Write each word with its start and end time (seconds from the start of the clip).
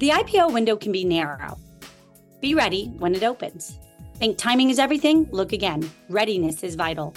The 0.00 0.08
IPO 0.08 0.54
window 0.54 0.76
can 0.76 0.92
be 0.92 1.04
narrow. 1.04 1.58
Be 2.40 2.54
ready 2.54 2.86
when 2.96 3.14
it 3.14 3.22
opens. 3.22 3.78
Think 4.14 4.38
timing 4.38 4.70
is 4.70 4.78
everything? 4.78 5.28
Look 5.30 5.52
again. 5.52 5.90
Readiness 6.08 6.62
is 6.62 6.74
vital. 6.74 7.12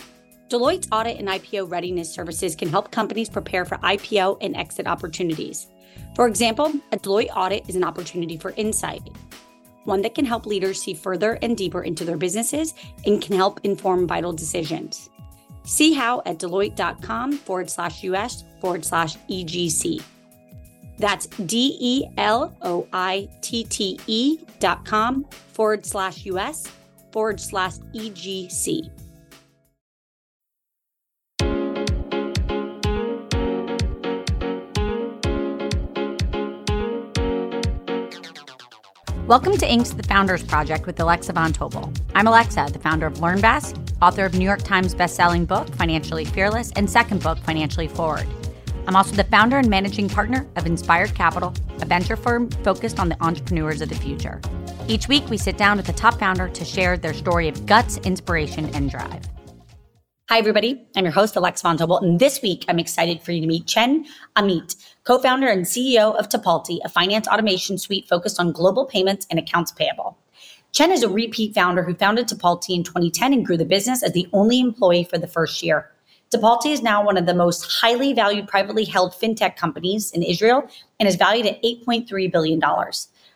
Deloitte's 0.49 0.89
audit 0.91 1.17
and 1.17 1.29
IPO 1.29 1.71
readiness 1.71 2.13
services 2.13 2.57
can 2.57 2.67
help 2.67 2.91
companies 2.91 3.29
prepare 3.29 3.63
for 3.63 3.77
IPO 3.77 4.39
and 4.41 4.57
exit 4.57 4.85
opportunities. 4.85 5.67
For 6.13 6.27
example, 6.27 6.73
a 6.91 6.97
Deloitte 6.97 7.33
audit 7.33 7.69
is 7.69 7.77
an 7.77 7.85
opportunity 7.85 8.35
for 8.35 8.51
insight, 8.57 9.07
one 9.85 10.01
that 10.01 10.13
can 10.13 10.25
help 10.25 10.45
leaders 10.45 10.81
see 10.81 10.93
further 10.93 11.39
and 11.41 11.55
deeper 11.55 11.83
into 11.83 12.03
their 12.03 12.17
businesses 12.17 12.73
and 13.05 13.21
can 13.21 13.37
help 13.37 13.61
inform 13.63 14.05
vital 14.05 14.33
decisions. 14.33 15.09
See 15.63 15.93
how 15.93 16.21
at 16.25 16.37
Deloitte.com 16.37 17.31
forward 17.31 17.69
slash 17.69 18.03
US 18.03 18.43
forward 18.59 18.83
slash 18.83 19.15
EGC. 19.29 20.03
That's 21.03 21.27
D 21.27 21.75
E 21.81 22.05
L 22.15 22.55
O 22.61 22.87
I 22.93 23.27
T 23.41 23.65
T 23.65 23.99
E 24.07 24.39
dot 24.61 24.85
com 24.85 25.25
forward 25.51 25.85
slash 25.85 26.25
US 26.27 26.71
forward 27.11 27.41
slash 27.41 27.73
EGC. 27.93 28.89
Welcome 39.27 39.57
to 39.57 39.67
Inc.'s 39.67 39.93
The 39.93 40.03
Founders 40.03 40.43
Project 40.43 40.85
with 40.85 40.97
Alexa 41.01 41.33
Von 41.33 41.51
Tobel. 41.51 41.91
I'm 42.15 42.27
Alexa, 42.27 42.69
the 42.71 42.79
founder 42.79 43.07
of 43.07 43.15
LearnVest, 43.15 43.97
author 44.01 44.23
of 44.23 44.35
New 44.35 44.45
York 44.45 44.63
Times 44.63 44.95
bestselling 44.95 45.47
book, 45.47 45.67
Financially 45.75 46.23
Fearless, 46.23 46.71
and 46.77 46.89
second 46.89 47.21
book, 47.21 47.39
Financially 47.39 47.89
Forward. 47.89 48.25
I'm 48.85 48.97
also 48.97 49.15
the 49.15 49.23
founder 49.23 49.57
and 49.57 49.69
managing 49.69 50.09
partner 50.09 50.45
of 50.57 50.65
Inspired 50.65 51.15
Capital, 51.15 51.53
a 51.81 51.85
venture 51.85 52.17
firm 52.17 52.49
focused 52.65 52.99
on 52.99 53.07
the 53.07 53.23
entrepreneurs 53.23 53.81
of 53.81 53.87
the 53.87 53.95
future. 53.95 54.41
Each 54.89 55.07
week, 55.07 55.29
we 55.29 55.37
sit 55.37 55.57
down 55.57 55.77
with 55.77 55.87
a 55.87 55.93
top 55.93 56.19
founder 56.19 56.49
to 56.49 56.65
share 56.65 56.97
their 56.97 57.13
story 57.13 57.47
of 57.47 57.65
guts, 57.65 57.97
inspiration, 57.99 58.65
and 58.75 58.91
drive. 58.91 59.23
Hi, 60.27 60.37
everybody. 60.37 60.85
I'm 60.97 61.05
your 61.05 61.13
host, 61.13 61.37
Alex 61.37 61.61
Von 61.61 61.77
Tobel, 61.77 62.03
and 62.03 62.19
this 62.19 62.41
week 62.41 62.65
I'm 62.67 62.79
excited 62.79 63.21
for 63.21 63.31
you 63.31 63.39
to 63.39 63.47
meet 63.47 63.67
Chen 63.67 64.05
Amit, 64.35 64.75
co 65.05 65.17
founder 65.17 65.47
and 65.47 65.63
CEO 65.63 66.17
of 66.17 66.27
Tipalti, 66.27 66.79
a 66.83 66.89
finance 66.89 67.27
automation 67.27 67.77
suite 67.77 68.09
focused 68.09 68.39
on 68.39 68.51
global 68.51 68.85
payments 68.85 69.25
and 69.29 69.39
accounts 69.39 69.71
payable. 69.71 70.17
Chen 70.73 70.91
is 70.91 71.03
a 71.03 71.09
repeat 71.09 71.53
founder 71.53 71.83
who 71.83 71.93
founded 71.93 72.27
Tipalti 72.27 72.75
in 72.75 72.83
2010 72.83 73.31
and 73.31 73.45
grew 73.45 73.55
the 73.55 73.63
business 73.63 74.03
as 74.03 74.11
the 74.11 74.27
only 74.33 74.59
employee 74.59 75.03
for 75.05 75.17
the 75.17 75.27
first 75.27 75.63
year. 75.63 75.92
Tipalti 76.33 76.73
is 76.73 76.81
now 76.81 77.05
one 77.05 77.15
of 77.15 77.27
the 77.27 77.35
most 77.35 77.71
highly 77.71 78.11
valued 78.11 78.47
privately 78.47 78.85
held 78.85 79.13
fintech 79.13 79.55
companies 79.55 80.11
in 80.11 80.23
Israel 80.23 80.67
and 80.99 81.07
is 81.07 81.15
valued 81.15 81.45
at 81.45 81.61
$8.3 81.61 82.31
billion. 82.31 82.59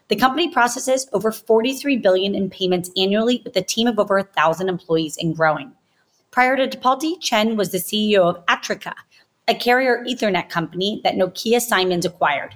The 0.07 0.15
company 0.15 0.51
processes 0.51 1.07
over 1.13 1.31
43 1.31 1.97
billion 1.97 2.33
in 2.33 2.49
payments 2.49 2.89
annually 2.97 3.43
with 3.45 3.55
a 3.55 3.61
team 3.61 3.85
of 3.85 3.99
over 3.99 4.15
1,000 4.15 4.67
employees 4.67 5.15
and 5.17 5.35
growing. 5.35 5.73
Prior 6.31 6.55
to 6.57 6.67
Tipalti, 6.67 7.21
Chen 7.21 7.55
was 7.55 7.71
the 7.71 7.77
CEO 7.77 8.21
of 8.21 8.43
Atrica, 8.47 8.93
a 9.47 9.53
carrier 9.53 10.03
Ethernet 10.07 10.49
company 10.49 10.99
that 11.03 11.15
Nokia 11.15 11.61
Siemens 11.61 12.05
acquired. 12.05 12.55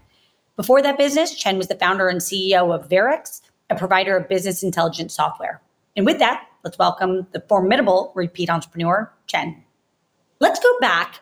Before 0.56 0.82
that 0.82 0.98
business, 0.98 1.36
Chen 1.36 1.60
was 1.60 1.68
the 1.68 1.76
founder 1.76 2.08
and 2.08 2.20
CEO 2.20 2.74
of 2.74 2.90
Verix, 2.90 3.42
a 3.70 3.76
provider 3.76 4.18
of 4.18 4.28
business 4.28 4.64
intelligence 4.64 5.14
software. 5.14 5.62
And 5.96 6.06
with 6.06 6.18
that, 6.18 6.48
let's 6.64 6.80
welcome 6.80 7.28
the 7.32 7.42
formidable 7.42 8.12
repeat 8.16 8.50
entrepreneur, 8.50 9.12
Chen. 9.28 9.64
Let's 10.42 10.60
go 10.60 10.76
back 10.80 11.20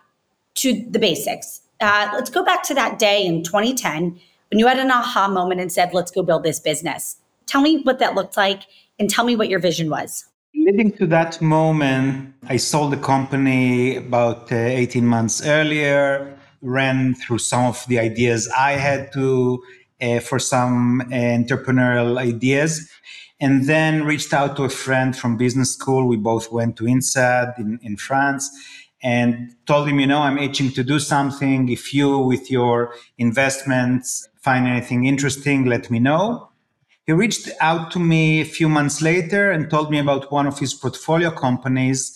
to 0.56 0.86
the 0.90 0.98
basics. 0.98 1.62
Uh, 1.82 2.10
let's 2.14 2.30
go 2.30 2.44
back 2.44 2.64
to 2.64 2.74
that 2.74 3.00
day 3.00 3.26
in 3.26 3.44
2010 3.44 4.18
when 4.50 4.60
you 4.60 4.66
had 4.66 4.80
an 4.80 4.90
aha 4.92 5.28
moment 5.28 5.60
and 5.60 5.70
said, 5.70 5.94
let's 5.94 6.10
go 6.10 6.24
build 6.24 6.44
this 6.44 6.62
business. 6.62 7.18
Tell 7.46 7.60
me 7.60 7.82
what 7.82 8.00
that 8.00 8.16
looked 8.16 8.38
like 8.38 8.62
and 8.98 9.10
tell 9.10 9.26
me 9.26 9.36
what 9.36 9.50
your 9.50 9.60
vision 9.60 9.90
was. 9.90 10.26
Leading 10.56 10.94
to 10.94 11.08
that 11.08 11.42
moment, 11.42 12.34
I 12.48 12.56
sold 12.56 12.94
the 12.94 12.98
company 12.98 13.98
about 13.98 14.54
uh, 14.54 14.56
18 14.56 15.06
months 15.06 15.46
earlier, 15.46 16.38
ran 16.62 17.14
through 17.16 17.40
some 17.40 17.66
of 17.66 17.86
the 17.88 18.00
ideas 18.00 18.50
I 18.58 18.74
had 18.74 19.12
to 19.14 19.62
uh, 20.02 20.20
for 20.22 20.40
some 20.40 21.02
uh, 21.02 21.16
entrepreneurial 21.16 22.18
ideas, 22.18 22.90
and 23.42 23.68
then 23.68 24.06
reached 24.06 24.34
out 24.34 24.56
to 24.58 24.64
a 24.64 24.70
friend 24.70 25.16
from 25.16 25.36
business 25.36 25.74
school. 25.74 26.08
We 26.08 26.18
both 26.18 26.52
went 26.54 26.78
to 26.78 26.86
INSEAD 26.86 27.60
in, 27.60 27.80
in 27.84 27.98
France 27.98 28.50
and 29.02 29.56
told 29.66 29.88
him, 29.88 30.00
you 30.00 30.08
know, 30.08 30.22
I'm 30.22 30.38
itching 30.38 30.72
to 30.72 30.84
do 30.84 31.00
something. 31.00 31.70
If 31.70 31.94
you, 31.94 32.20
with 32.20 32.52
your 32.52 32.94
investments, 33.18 34.28
find 34.42 34.68
anything 34.68 35.06
interesting, 35.06 35.66
let 35.66 35.90
me 35.90 36.00
know. 36.00 36.50
He 37.06 37.14
reached 37.14 37.50
out 37.60 37.92
to 37.92 38.00
me 38.00 38.42
a 38.42 38.46
few 38.46 38.70
months 38.70 39.02
later 39.02 39.52
and 39.52 39.70
told 39.70 39.90
me 39.90 40.00
about 40.00 40.32
one 40.32 40.46
of 40.46 40.60
his 40.60 40.74
portfolio 40.74 41.32
companies. 41.32 42.16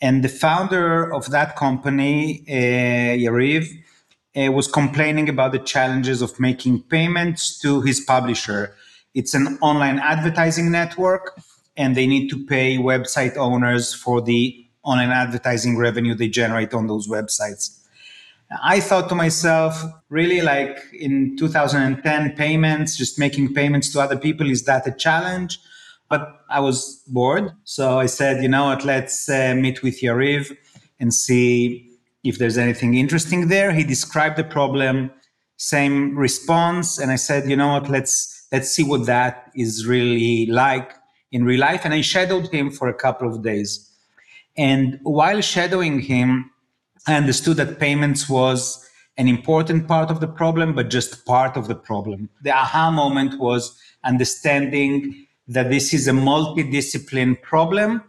And 0.00 0.24
the 0.24 0.28
founder 0.28 1.14
of 1.14 1.30
that 1.30 1.54
company, 1.54 2.44
uh, 2.48 3.14
Yariv, 3.24 3.68
uh, 4.36 4.50
was 4.50 4.66
complaining 4.66 5.28
about 5.28 5.52
the 5.52 5.58
challenges 5.60 6.22
of 6.22 6.40
making 6.40 6.82
payments 6.84 7.58
to 7.60 7.82
his 7.82 8.00
publisher. 8.00 8.74
It's 9.14 9.34
an 9.34 9.58
online 9.60 9.98
advertising 9.98 10.70
network, 10.72 11.38
and 11.76 11.94
they 11.94 12.06
need 12.06 12.28
to 12.30 12.44
pay 12.46 12.78
website 12.78 13.36
owners 13.36 13.94
for 13.94 14.20
the 14.22 14.61
online 14.82 15.10
advertising 15.10 15.76
revenue 15.76 16.14
they 16.14 16.28
generate 16.28 16.74
on 16.74 16.86
those 16.86 17.08
websites. 17.08 17.78
I 18.62 18.80
thought 18.80 19.08
to 19.08 19.14
myself, 19.14 19.82
really, 20.10 20.42
like 20.42 20.78
in 20.92 21.36
2010, 21.36 22.36
payments, 22.36 22.96
just 22.96 23.18
making 23.18 23.54
payments 23.54 23.92
to 23.92 24.00
other 24.00 24.16
people, 24.16 24.50
is 24.50 24.64
that 24.64 24.86
a 24.86 24.92
challenge? 24.92 25.58
But 26.08 26.42
I 26.50 26.60
was 26.60 27.02
bored. 27.06 27.52
So 27.64 27.98
I 27.98 28.06
said, 28.06 28.42
you 28.42 28.48
know 28.48 28.66
what, 28.66 28.84
let's 28.84 29.28
uh, 29.28 29.54
meet 29.56 29.82
with 29.82 30.00
Yariv 30.02 30.54
and 31.00 31.14
see 31.14 31.88
if 32.24 32.38
there's 32.38 32.58
anything 32.58 32.94
interesting 32.94 33.48
there. 33.48 33.72
He 33.72 33.84
described 33.84 34.36
the 34.36 34.44
problem, 34.44 35.10
same 35.56 36.16
response. 36.16 36.98
And 36.98 37.10
I 37.10 37.16
said, 37.16 37.48
you 37.48 37.56
know 37.56 37.68
what, 37.68 37.88
let's, 37.88 38.46
let's 38.52 38.70
see 38.70 38.84
what 38.84 39.06
that 39.06 39.50
is 39.54 39.86
really 39.86 40.46
like 40.46 40.92
in 41.30 41.44
real 41.44 41.60
life. 41.60 41.82
And 41.84 41.94
I 41.94 42.02
shadowed 42.02 42.48
him 42.48 42.70
for 42.70 42.88
a 42.88 42.94
couple 42.94 43.32
of 43.32 43.42
days. 43.42 43.88
And 44.56 44.98
while 45.02 45.40
shadowing 45.40 46.00
him, 46.00 46.50
I 47.06 47.14
understood 47.14 47.56
that 47.56 47.78
payments 47.78 48.28
was 48.28 48.88
an 49.16 49.28
important 49.28 49.88
part 49.88 50.10
of 50.10 50.20
the 50.20 50.28
problem, 50.28 50.74
but 50.74 50.90
just 50.90 51.26
part 51.26 51.56
of 51.56 51.68
the 51.68 51.74
problem. 51.74 52.30
The 52.42 52.52
aha 52.52 52.90
moment 52.90 53.38
was 53.38 53.78
understanding 54.04 55.26
that 55.48 55.70
this 55.70 55.92
is 55.92 56.08
a 56.08 56.12
multidiscipline 56.12 57.40
problem 57.42 58.02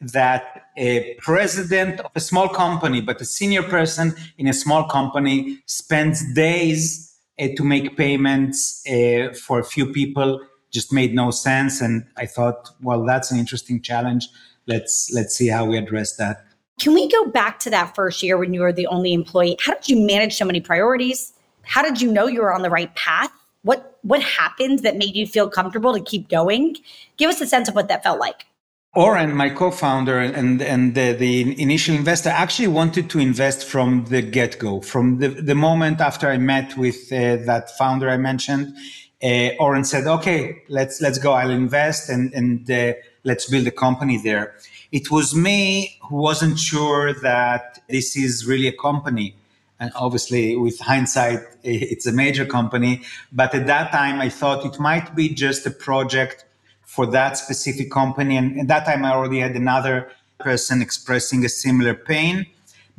that 0.00 0.64
a 0.76 1.14
president 1.20 2.00
of 2.00 2.10
a 2.14 2.20
small 2.20 2.48
company, 2.48 3.00
but 3.00 3.20
a 3.20 3.24
senior 3.24 3.62
person 3.62 4.14
in 4.36 4.48
a 4.48 4.52
small 4.52 4.88
company 4.88 5.58
spends 5.66 6.34
days 6.34 7.16
uh, 7.38 7.48
to 7.56 7.64
make 7.64 7.96
payments 7.96 8.82
uh, 8.88 9.32
for 9.34 9.60
a 9.60 9.64
few 9.64 9.86
people 9.86 10.40
just 10.72 10.92
made 10.92 11.14
no 11.14 11.30
sense. 11.30 11.80
And 11.80 12.06
I 12.16 12.26
thought, 12.26 12.70
well, 12.80 13.04
that's 13.04 13.30
an 13.30 13.38
interesting 13.38 13.80
challenge. 13.80 14.28
Let's 14.66 15.10
let's 15.12 15.34
see 15.36 15.48
how 15.48 15.64
we 15.64 15.76
address 15.76 16.16
that. 16.16 16.44
Can 16.80 16.94
we 16.94 17.08
go 17.08 17.26
back 17.26 17.58
to 17.60 17.70
that 17.70 17.94
first 17.94 18.22
year 18.22 18.38
when 18.38 18.54
you 18.54 18.60
were 18.60 18.72
the 18.72 18.86
only 18.86 19.12
employee? 19.12 19.56
How 19.60 19.74
did 19.74 19.88
you 19.88 20.04
manage 20.04 20.34
so 20.34 20.44
many 20.44 20.60
priorities? 20.60 21.32
How 21.62 21.82
did 21.82 22.00
you 22.00 22.10
know 22.10 22.26
you 22.26 22.42
were 22.42 22.52
on 22.52 22.62
the 22.62 22.70
right 22.70 22.94
path? 22.94 23.30
What 23.62 23.98
what 24.02 24.22
happened 24.22 24.80
that 24.80 24.96
made 24.96 25.14
you 25.14 25.26
feel 25.26 25.48
comfortable 25.48 25.94
to 25.94 26.00
keep 26.00 26.28
going? 26.28 26.76
Give 27.16 27.30
us 27.30 27.40
a 27.40 27.46
sense 27.46 27.68
of 27.68 27.74
what 27.74 27.88
that 27.88 28.02
felt 28.02 28.18
like. 28.18 28.46
Oren, 28.94 29.34
my 29.34 29.48
co-founder 29.48 30.18
and 30.18 30.60
and 30.60 30.94
the, 30.94 31.12
the 31.12 31.60
initial 31.60 31.94
investor, 31.94 32.28
actually 32.28 32.68
wanted 32.68 33.08
to 33.10 33.18
invest 33.18 33.64
from 33.64 34.04
the 34.06 34.20
get-go, 34.20 34.82
from 34.82 35.18
the, 35.18 35.28
the 35.28 35.54
moment 35.54 36.00
after 36.00 36.28
I 36.28 36.36
met 36.36 36.76
with 36.76 37.10
uh, 37.10 37.36
that 37.46 37.70
founder 37.78 38.10
I 38.10 38.18
mentioned. 38.18 38.76
Uh, 39.22 39.50
Oren 39.60 39.84
said, 39.84 40.06
"Okay, 40.06 40.62
let's 40.68 41.00
let's 41.00 41.18
go. 41.18 41.32
I'll 41.32 41.50
invest 41.50 42.10
and 42.10 42.34
and 42.34 42.70
uh, 42.70 42.92
let's 43.24 43.48
build 43.48 43.66
a 43.66 43.70
company 43.70 44.16
there." 44.16 44.54
It 44.90 45.10
was 45.10 45.34
me 45.34 45.98
who 46.02 46.16
wasn't 46.16 46.58
sure 46.58 47.14
that 47.20 47.80
this 47.88 48.16
is 48.16 48.46
really 48.46 48.68
a 48.68 48.76
company. 48.76 49.34
And 49.80 49.90
obviously, 49.96 50.54
with 50.54 50.78
hindsight, 50.78 51.40
it's 51.64 52.06
a 52.06 52.12
major 52.12 52.44
company. 52.44 53.02
But 53.32 53.54
at 53.54 53.66
that 53.66 53.90
time, 53.90 54.20
I 54.20 54.28
thought 54.28 54.66
it 54.66 54.78
might 54.78 55.14
be 55.14 55.28
just 55.30 55.66
a 55.66 55.70
project 55.70 56.44
for 56.84 57.06
that 57.06 57.38
specific 57.38 57.90
company. 57.90 58.36
And 58.36 58.60
at 58.60 58.68
that 58.68 58.84
time, 58.84 59.04
I 59.04 59.12
already 59.12 59.40
had 59.40 59.56
another 59.56 60.10
person 60.38 60.82
expressing 60.82 61.44
a 61.44 61.48
similar 61.48 61.94
pain. 61.94 62.46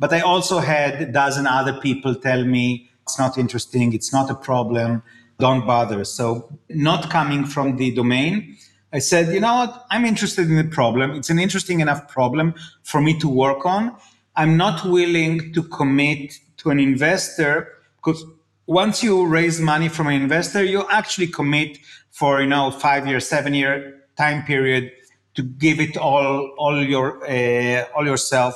But 0.00 0.12
I 0.12 0.20
also 0.20 0.58
had 0.58 1.00
a 1.00 1.06
dozen 1.06 1.46
other 1.46 1.74
people 1.80 2.14
tell 2.16 2.44
me 2.44 2.90
it's 3.02 3.18
not 3.18 3.38
interesting, 3.38 3.92
it's 3.92 4.12
not 4.12 4.30
a 4.30 4.34
problem, 4.34 5.02
don't 5.38 5.66
bother. 5.66 6.04
So, 6.04 6.48
not 6.70 7.10
coming 7.10 7.44
from 7.44 7.76
the 7.76 7.94
domain, 7.94 8.56
I 8.94 9.00
said, 9.00 9.34
you 9.34 9.40
know 9.40 9.54
what? 9.54 9.86
I'm 9.90 10.04
interested 10.04 10.48
in 10.48 10.54
the 10.54 10.62
problem. 10.72 11.10
It's 11.16 11.28
an 11.28 11.40
interesting 11.40 11.80
enough 11.80 12.06
problem 12.06 12.54
for 12.84 13.00
me 13.00 13.18
to 13.18 13.28
work 13.28 13.66
on. 13.66 13.96
I'm 14.36 14.56
not 14.56 14.84
willing 14.84 15.52
to 15.52 15.64
commit 15.64 16.34
to 16.58 16.70
an 16.70 16.78
investor 16.78 17.72
because 17.96 18.24
once 18.68 19.02
you 19.02 19.26
raise 19.26 19.60
money 19.60 19.88
from 19.88 20.06
an 20.06 20.22
investor, 20.22 20.62
you 20.62 20.88
actually 20.90 21.26
commit 21.26 21.78
for 22.12 22.40
you 22.40 22.46
know 22.46 22.70
five 22.70 23.04
year, 23.08 23.18
seven 23.18 23.52
year 23.52 24.00
time 24.16 24.44
period 24.44 24.92
to 25.34 25.42
give 25.42 25.80
it 25.80 25.96
all 25.96 26.54
all 26.56 26.80
your 26.80 27.20
uh, 27.28 27.84
all 27.96 28.06
yourself 28.06 28.54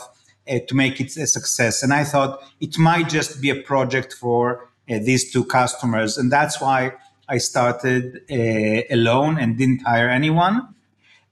uh, 0.49 0.61
to 0.69 0.75
make 0.77 1.01
it 1.01 1.17
a 1.17 1.27
success. 1.27 1.83
And 1.83 1.93
I 1.93 2.05
thought 2.05 2.41
it 2.61 2.79
might 2.79 3.09
just 3.09 3.43
be 3.43 3.51
a 3.51 3.61
project 3.61 4.13
for 4.13 4.71
uh, 4.89 4.99
these 5.01 5.33
two 5.33 5.45
customers, 5.45 6.17
and 6.17 6.31
that's 6.31 6.61
why 6.61 6.93
I 7.29 7.39
started 7.39 8.23
uh, 8.31 8.95
alone 8.95 9.39
and 9.39 9.57
didn't 9.57 9.83
hire 9.83 10.09
anyone. 10.09 10.75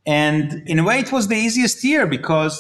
And 0.07 0.63
in 0.69 0.79
a 0.79 0.85
way, 0.85 1.01
it 1.01 1.11
was 1.11 1.29
the 1.29 1.37
easiest 1.37 1.83
year 1.83 2.07
because 2.07 2.55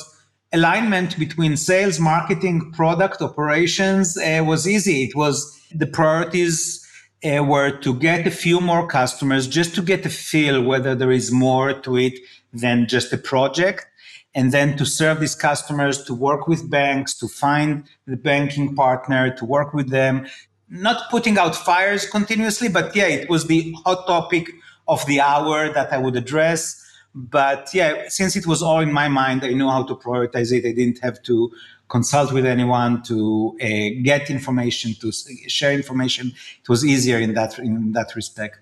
alignment 0.52 1.18
between 1.18 1.56
sales, 1.56 2.00
marketing, 2.00 2.72
product, 2.72 3.22
operations 3.22 4.16
uh, 4.16 4.42
was 4.44 4.66
easy. 4.66 5.04
It 5.04 5.14
was 5.14 5.60
the 5.72 5.86
priorities 5.86 6.86
uh, 7.24 7.42
were 7.42 7.70
to 7.70 7.94
get 7.94 8.26
a 8.26 8.30
few 8.30 8.60
more 8.60 8.86
customers 8.86 9.46
just 9.46 9.74
to 9.74 9.82
get 9.82 10.06
a 10.06 10.10
feel 10.10 10.62
whether 10.62 10.94
there 10.94 11.12
is 11.12 11.30
more 11.30 11.72
to 11.72 11.96
it 11.96 12.18
than 12.52 12.86
just 12.86 13.12
a 13.12 13.18
project 13.18 13.86
and 14.34 14.52
then 14.52 14.76
to 14.76 14.84
serve 14.84 15.18
these 15.18 15.34
customers 15.34 16.04
to 16.04 16.14
work 16.14 16.46
with 16.46 16.70
banks 16.70 17.14
to 17.18 17.26
find 17.26 17.84
the 18.06 18.16
banking 18.16 18.74
partner 18.74 19.34
to 19.34 19.44
work 19.44 19.72
with 19.72 19.88
them 19.90 20.26
not 20.68 21.10
putting 21.10 21.38
out 21.38 21.54
fires 21.54 22.08
continuously 22.08 22.68
but 22.68 22.94
yeah 22.94 23.06
it 23.06 23.28
was 23.28 23.46
the 23.46 23.72
hot 23.84 24.06
topic 24.06 24.50
of 24.88 25.04
the 25.06 25.20
hour 25.20 25.72
that 25.72 25.92
i 25.92 25.98
would 25.98 26.16
address 26.16 26.82
but 27.14 27.68
yeah 27.72 28.04
since 28.08 28.36
it 28.36 28.46
was 28.46 28.62
all 28.62 28.80
in 28.80 28.92
my 28.92 29.08
mind 29.08 29.44
i 29.44 29.52
knew 29.52 29.68
how 29.68 29.82
to 29.82 29.94
prioritize 29.94 30.52
it 30.52 30.66
i 30.66 30.72
didn't 30.72 30.98
have 31.00 31.22
to 31.22 31.50
consult 31.88 32.32
with 32.32 32.46
anyone, 32.46 33.02
to 33.04 33.56
uh, 33.62 34.02
get 34.02 34.30
information, 34.30 34.94
to 35.00 35.12
share 35.48 35.72
information. 35.72 36.32
It 36.60 36.68
was 36.68 36.84
easier 36.84 37.18
in 37.18 37.34
that 37.34 37.58
in 37.58 37.92
that 37.92 38.14
respect. 38.14 38.58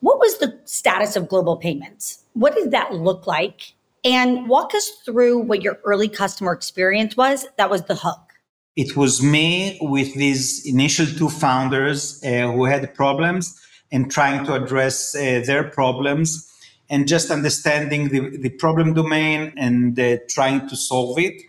What 0.00 0.18
was 0.18 0.38
the 0.38 0.58
status 0.64 1.16
of 1.16 1.28
global 1.28 1.56
payments? 1.56 2.24
What 2.34 2.54
did 2.54 2.70
that 2.72 2.92
look 2.92 3.26
like? 3.26 3.74
And 4.04 4.48
walk 4.48 4.74
us 4.74 4.88
through 5.04 5.40
what 5.40 5.62
your 5.62 5.78
early 5.84 6.08
customer 6.08 6.52
experience 6.52 7.16
was. 7.16 7.46
That 7.56 7.70
was 7.70 7.84
the 7.84 7.96
hook. 7.96 8.25
It 8.76 8.96
was 8.96 9.22
me 9.22 9.78
with 9.80 10.14
these 10.14 10.66
initial 10.66 11.06
two 11.06 11.30
founders 11.30 12.22
uh, 12.22 12.52
who 12.52 12.66
had 12.66 12.94
problems 12.94 13.58
and 13.90 14.10
trying 14.10 14.44
to 14.46 14.54
address 14.54 15.14
uh, 15.14 15.42
their 15.46 15.64
problems 15.64 16.52
and 16.88 17.08
just 17.08 17.30
understanding 17.30 18.08
the, 18.08 18.36
the 18.36 18.50
problem 18.50 18.94
domain 18.94 19.52
and 19.56 19.98
uh, 19.98 20.18
trying 20.28 20.68
to 20.68 20.76
solve 20.76 21.18
it 21.18 21.42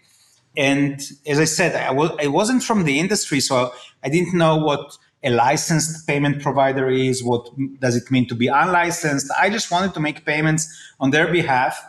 and 0.57 1.00
as 1.27 1.39
I 1.39 1.45
said, 1.45 1.75
I 1.75 1.89
w- 1.89 2.18
I 2.19 2.27
wasn't 2.27 2.63
from 2.63 2.83
the 2.83 3.00
industry, 3.00 3.39
so 3.39 3.71
I 4.03 4.09
didn't 4.09 4.33
know 4.33 4.57
what 4.57 4.97
a 5.23 5.30
licensed 5.30 6.07
payment 6.07 6.41
provider 6.41 6.89
is. 6.89 7.23
What 7.23 7.47
does 7.80 7.95
it 7.95 8.09
mean 8.09 8.27
to 8.27 8.35
be 8.35 8.47
unlicensed? 8.47 9.31
I 9.39 9.51
just 9.51 9.69
wanted 9.69 9.94
to 9.94 10.00
make 10.00 10.25
payments 10.25 10.68
on 11.00 11.12
their 11.12 11.31
behalf. 11.31 11.80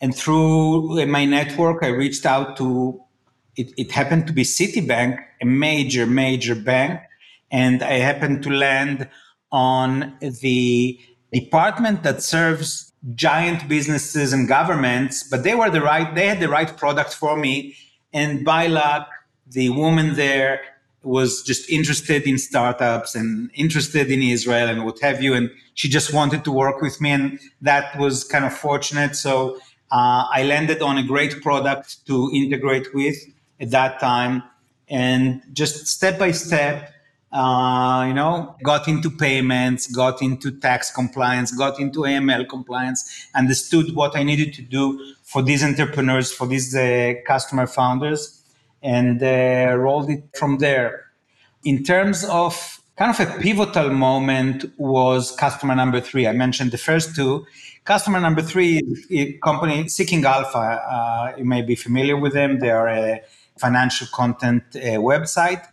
And 0.00 0.14
through 0.14 1.06
my 1.06 1.24
network, 1.24 1.84
I 1.84 1.88
reached 1.88 2.26
out 2.26 2.56
to, 2.56 3.00
it, 3.60 3.72
it 3.76 3.90
happened 3.92 4.26
to 4.26 4.32
be 4.32 4.42
Citibank, 4.42 5.18
a 5.40 5.46
major, 5.46 6.06
major 6.06 6.54
bank. 6.54 7.00
And 7.50 7.82
I 7.82 7.94
happened 7.94 8.42
to 8.44 8.50
land 8.50 9.08
on 9.52 10.16
the 10.20 10.98
department 11.32 12.02
that 12.02 12.22
serves 12.22 12.92
giant 13.14 13.68
businesses 13.68 14.32
and 14.32 14.46
governments, 14.46 15.22
but 15.30 15.42
they 15.42 15.54
were 15.54 15.70
the 15.70 15.80
right, 15.80 16.14
they 16.14 16.26
had 16.26 16.40
the 16.40 16.48
right 16.48 16.76
product 16.76 17.12
for 17.14 17.36
me 17.36 17.74
and 18.12 18.44
by 18.44 18.66
luck, 18.66 19.08
the 19.46 19.70
woman 19.70 20.14
there 20.14 20.60
was 21.02 21.42
just 21.42 21.70
interested 21.70 22.24
in 22.24 22.38
startups 22.38 23.14
and 23.14 23.50
interested 23.54 24.10
in 24.10 24.22
Israel 24.22 24.68
and 24.68 24.84
what 24.84 25.00
have 25.00 25.22
you. 25.22 25.34
And 25.34 25.50
she 25.74 25.88
just 25.88 26.12
wanted 26.12 26.44
to 26.44 26.52
work 26.52 26.82
with 26.82 27.00
me. 27.00 27.10
And 27.10 27.40
that 27.62 27.98
was 27.98 28.24
kind 28.24 28.44
of 28.44 28.54
fortunate. 28.54 29.16
So 29.16 29.56
uh, 29.90 30.26
I 30.30 30.42
landed 30.44 30.82
on 30.82 30.98
a 30.98 31.02
great 31.02 31.40
product 31.40 32.06
to 32.06 32.30
integrate 32.34 32.94
with 32.94 33.16
at 33.60 33.70
that 33.70 34.00
time. 34.00 34.42
And 34.88 35.42
just 35.52 35.86
step 35.86 36.18
by 36.18 36.32
step, 36.32 36.92
uh, 37.32 38.04
you 38.08 38.14
know, 38.14 38.56
got 38.62 38.88
into 38.88 39.10
payments, 39.10 39.86
got 39.86 40.20
into 40.20 40.50
tax 40.50 40.90
compliance, 40.90 41.52
got 41.52 41.78
into 41.78 42.00
AML 42.00 42.48
compliance, 42.48 43.28
understood 43.34 43.94
what 43.94 44.16
I 44.16 44.24
needed 44.24 44.52
to 44.54 44.62
do 44.62 45.14
for 45.22 45.42
these 45.42 45.62
entrepreneurs, 45.62 46.32
for 46.32 46.46
these 46.46 46.74
uh, 46.74 47.14
customer 47.26 47.66
founders, 47.68 48.42
and 48.82 49.22
uh, 49.22 49.74
rolled 49.76 50.10
it 50.10 50.24
from 50.36 50.58
there. 50.58 51.06
In 51.62 51.84
terms 51.84 52.24
of 52.24 52.80
kind 53.00 53.18
of 53.18 53.20
a 53.20 53.38
pivotal 53.40 53.88
moment 53.88 54.66
was 54.76 55.32
customer 55.32 55.74
number 55.74 56.02
three. 56.02 56.26
I 56.26 56.32
mentioned 56.32 56.70
the 56.70 56.78
first 56.78 57.16
two. 57.16 57.46
Customer 57.84 58.20
number 58.20 58.42
three, 58.42 59.38
company 59.42 59.88
Seeking 59.88 60.22
Alpha. 60.26 60.58
Uh, 60.58 61.32
you 61.38 61.46
may 61.46 61.62
be 61.62 61.74
familiar 61.74 62.14
with 62.18 62.34
them. 62.34 62.58
They 62.58 62.68
are 62.70 62.88
a 62.88 63.22
financial 63.60 64.06
content 64.12 64.62
uh, 64.74 64.98
website. 65.12 65.64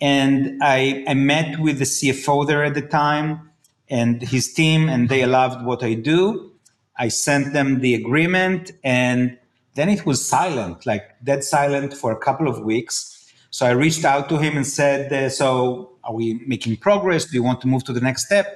And 0.00 0.62
I, 0.62 1.04
I 1.08 1.14
met 1.14 1.60
with 1.60 1.78
the 1.78 1.84
CFO 1.84 2.46
there 2.46 2.64
at 2.64 2.74
the 2.74 2.82
time 2.82 3.50
and 3.88 4.22
his 4.22 4.52
team, 4.52 4.88
and 4.88 5.08
they 5.08 5.24
loved 5.26 5.64
what 5.64 5.82
I 5.82 5.94
do. 5.94 6.52
I 6.96 7.08
sent 7.08 7.52
them 7.52 7.80
the 7.80 7.94
agreement, 7.94 8.72
and 8.84 9.38
then 9.74 9.88
it 9.88 10.04
was 10.04 10.26
silent, 10.26 10.84
like 10.86 11.04
dead 11.24 11.44
silent 11.44 11.94
for 11.94 12.12
a 12.12 12.16
couple 12.16 12.48
of 12.48 12.60
weeks. 12.60 13.14
So 13.50 13.66
I 13.66 13.70
reached 13.70 14.04
out 14.04 14.28
to 14.28 14.36
him 14.38 14.56
and 14.56 14.66
said, 14.66 15.12
uh, 15.12 15.30
So 15.30 15.92
are 16.04 16.14
we 16.14 16.42
making 16.46 16.76
progress? 16.78 17.24
Do 17.24 17.34
you 17.34 17.42
want 17.42 17.60
to 17.62 17.68
move 17.68 17.84
to 17.84 17.92
the 17.92 18.00
next 18.00 18.26
step? 18.26 18.46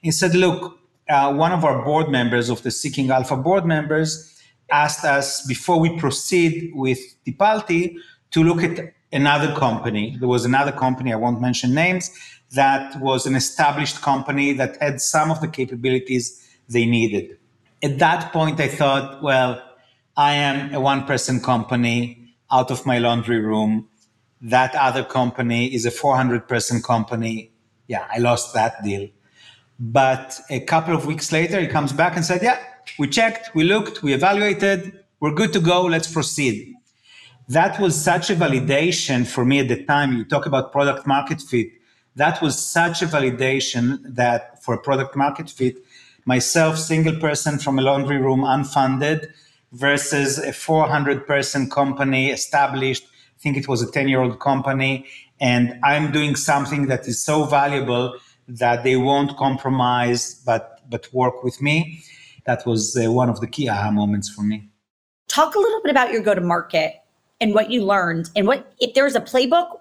He 0.00 0.10
said, 0.10 0.34
Look, 0.34 0.78
uh, 1.08 1.34
one 1.34 1.52
of 1.52 1.64
our 1.64 1.84
board 1.84 2.08
members 2.08 2.48
of 2.48 2.62
the 2.62 2.70
Seeking 2.70 3.10
Alpha 3.10 3.36
board 3.36 3.66
members 3.66 4.40
asked 4.70 5.04
us 5.04 5.44
before 5.46 5.78
we 5.80 5.98
proceed 5.98 6.70
with 6.74 6.98
Tipalti 7.26 7.96
to 8.32 8.44
look 8.44 8.62
at 8.62 8.92
another 9.12 9.54
company. 9.54 10.16
There 10.18 10.28
was 10.28 10.44
another 10.44 10.72
company, 10.72 11.12
I 11.12 11.16
won't 11.16 11.40
mention 11.40 11.74
names, 11.74 12.10
that 12.52 13.00
was 13.00 13.26
an 13.26 13.34
established 13.34 14.02
company 14.02 14.52
that 14.54 14.76
had 14.80 15.00
some 15.00 15.30
of 15.30 15.40
the 15.40 15.48
capabilities 15.48 16.48
they 16.68 16.86
needed 16.86 17.36
at 17.82 17.98
that 17.98 18.32
point, 18.32 18.60
I 18.60 18.68
thought, 18.68 19.22
well, 19.22 19.62
I 20.16 20.34
am 20.34 20.74
a 20.74 20.80
one 20.80 21.06
person 21.06 21.40
company 21.40 22.34
out 22.50 22.70
of 22.70 22.84
my 22.84 22.98
laundry 22.98 23.40
room. 23.40 23.88
That 24.42 24.74
other 24.74 25.04
company 25.04 25.72
is 25.74 25.86
a 25.86 25.90
400 25.90 26.48
person 26.48 26.82
company. 26.82 27.52
Yeah, 27.86 28.06
I 28.10 28.18
lost 28.18 28.54
that 28.54 28.82
deal. 28.82 29.08
But 29.78 30.40
a 30.50 30.60
couple 30.60 30.94
of 30.94 31.06
weeks 31.06 31.32
later, 31.32 31.60
he 31.60 31.66
comes 31.66 31.92
back 31.92 32.16
and 32.16 32.24
said, 32.24 32.42
yeah, 32.42 32.58
we 32.98 33.08
checked, 33.08 33.54
we 33.54 33.64
looked, 33.64 34.02
we 34.02 34.12
evaluated, 34.12 35.04
we're 35.20 35.34
good 35.34 35.52
to 35.54 35.60
go, 35.60 35.82
let's 35.82 36.10
proceed. 36.10 36.74
That 37.50 37.80
was 37.80 38.00
such 38.00 38.30
a 38.30 38.36
validation 38.36 39.26
for 39.26 39.44
me 39.44 39.58
at 39.58 39.66
the 39.66 39.82
time. 39.84 40.16
You 40.16 40.24
talk 40.24 40.46
about 40.46 40.70
product 40.70 41.04
market 41.04 41.40
fit. 41.40 41.72
That 42.14 42.40
was 42.40 42.56
such 42.56 43.02
a 43.02 43.06
validation 43.06 43.98
that 44.04 44.62
for 44.62 44.78
product 44.78 45.16
market 45.16 45.50
fit, 45.50 45.78
myself, 46.24 46.78
single 46.78 47.16
person 47.18 47.58
from 47.58 47.80
a 47.80 47.82
laundry 47.82 48.18
room, 48.18 48.42
unfunded, 48.42 49.32
versus 49.72 50.38
a 50.38 50.52
400 50.52 51.26
person 51.26 51.68
company 51.68 52.30
established. 52.30 53.02
I 53.02 53.40
think 53.40 53.56
it 53.56 53.66
was 53.66 53.82
a 53.82 53.90
10 53.90 54.06
year 54.06 54.20
old 54.20 54.38
company. 54.38 55.06
And 55.40 55.76
I'm 55.82 56.12
doing 56.12 56.36
something 56.36 56.86
that 56.86 57.08
is 57.08 57.20
so 57.20 57.46
valuable 57.46 58.16
that 58.46 58.84
they 58.84 58.94
won't 58.94 59.36
compromise, 59.36 60.40
but, 60.46 60.88
but 60.88 61.12
work 61.12 61.42
with 61.42 61.60
me. 61.60 62.04
That 62.44 62.64
was 62.64 62.96
uh, 62.96 63.10
one 63.10 63.28
of 63.28 63.40
the 63.40 63.48
key 63.48 63.68
aha 63.68 63.90
moments 63.90 64.28
for 64.28 64.42
me. 64.42 64.68
Talk 65.26 65.56
a 65.56 65.58
little 65.58 65.82
bit 65.82 65.90
about 65.90 66.12
your 66.12 66.22
go 66.22 66.36
to 66.36 66.40
market 66.40 66.94
and 67.40 67.54
what 67.54 67.70
you 67.70 67.84
learned 67.84 68.30
and 68.36 68.46
what, 68.46 68.72
if 68.80 68.94
there's 68.94 69.14
a 69.14 69.20
playbook, 69.20 69.78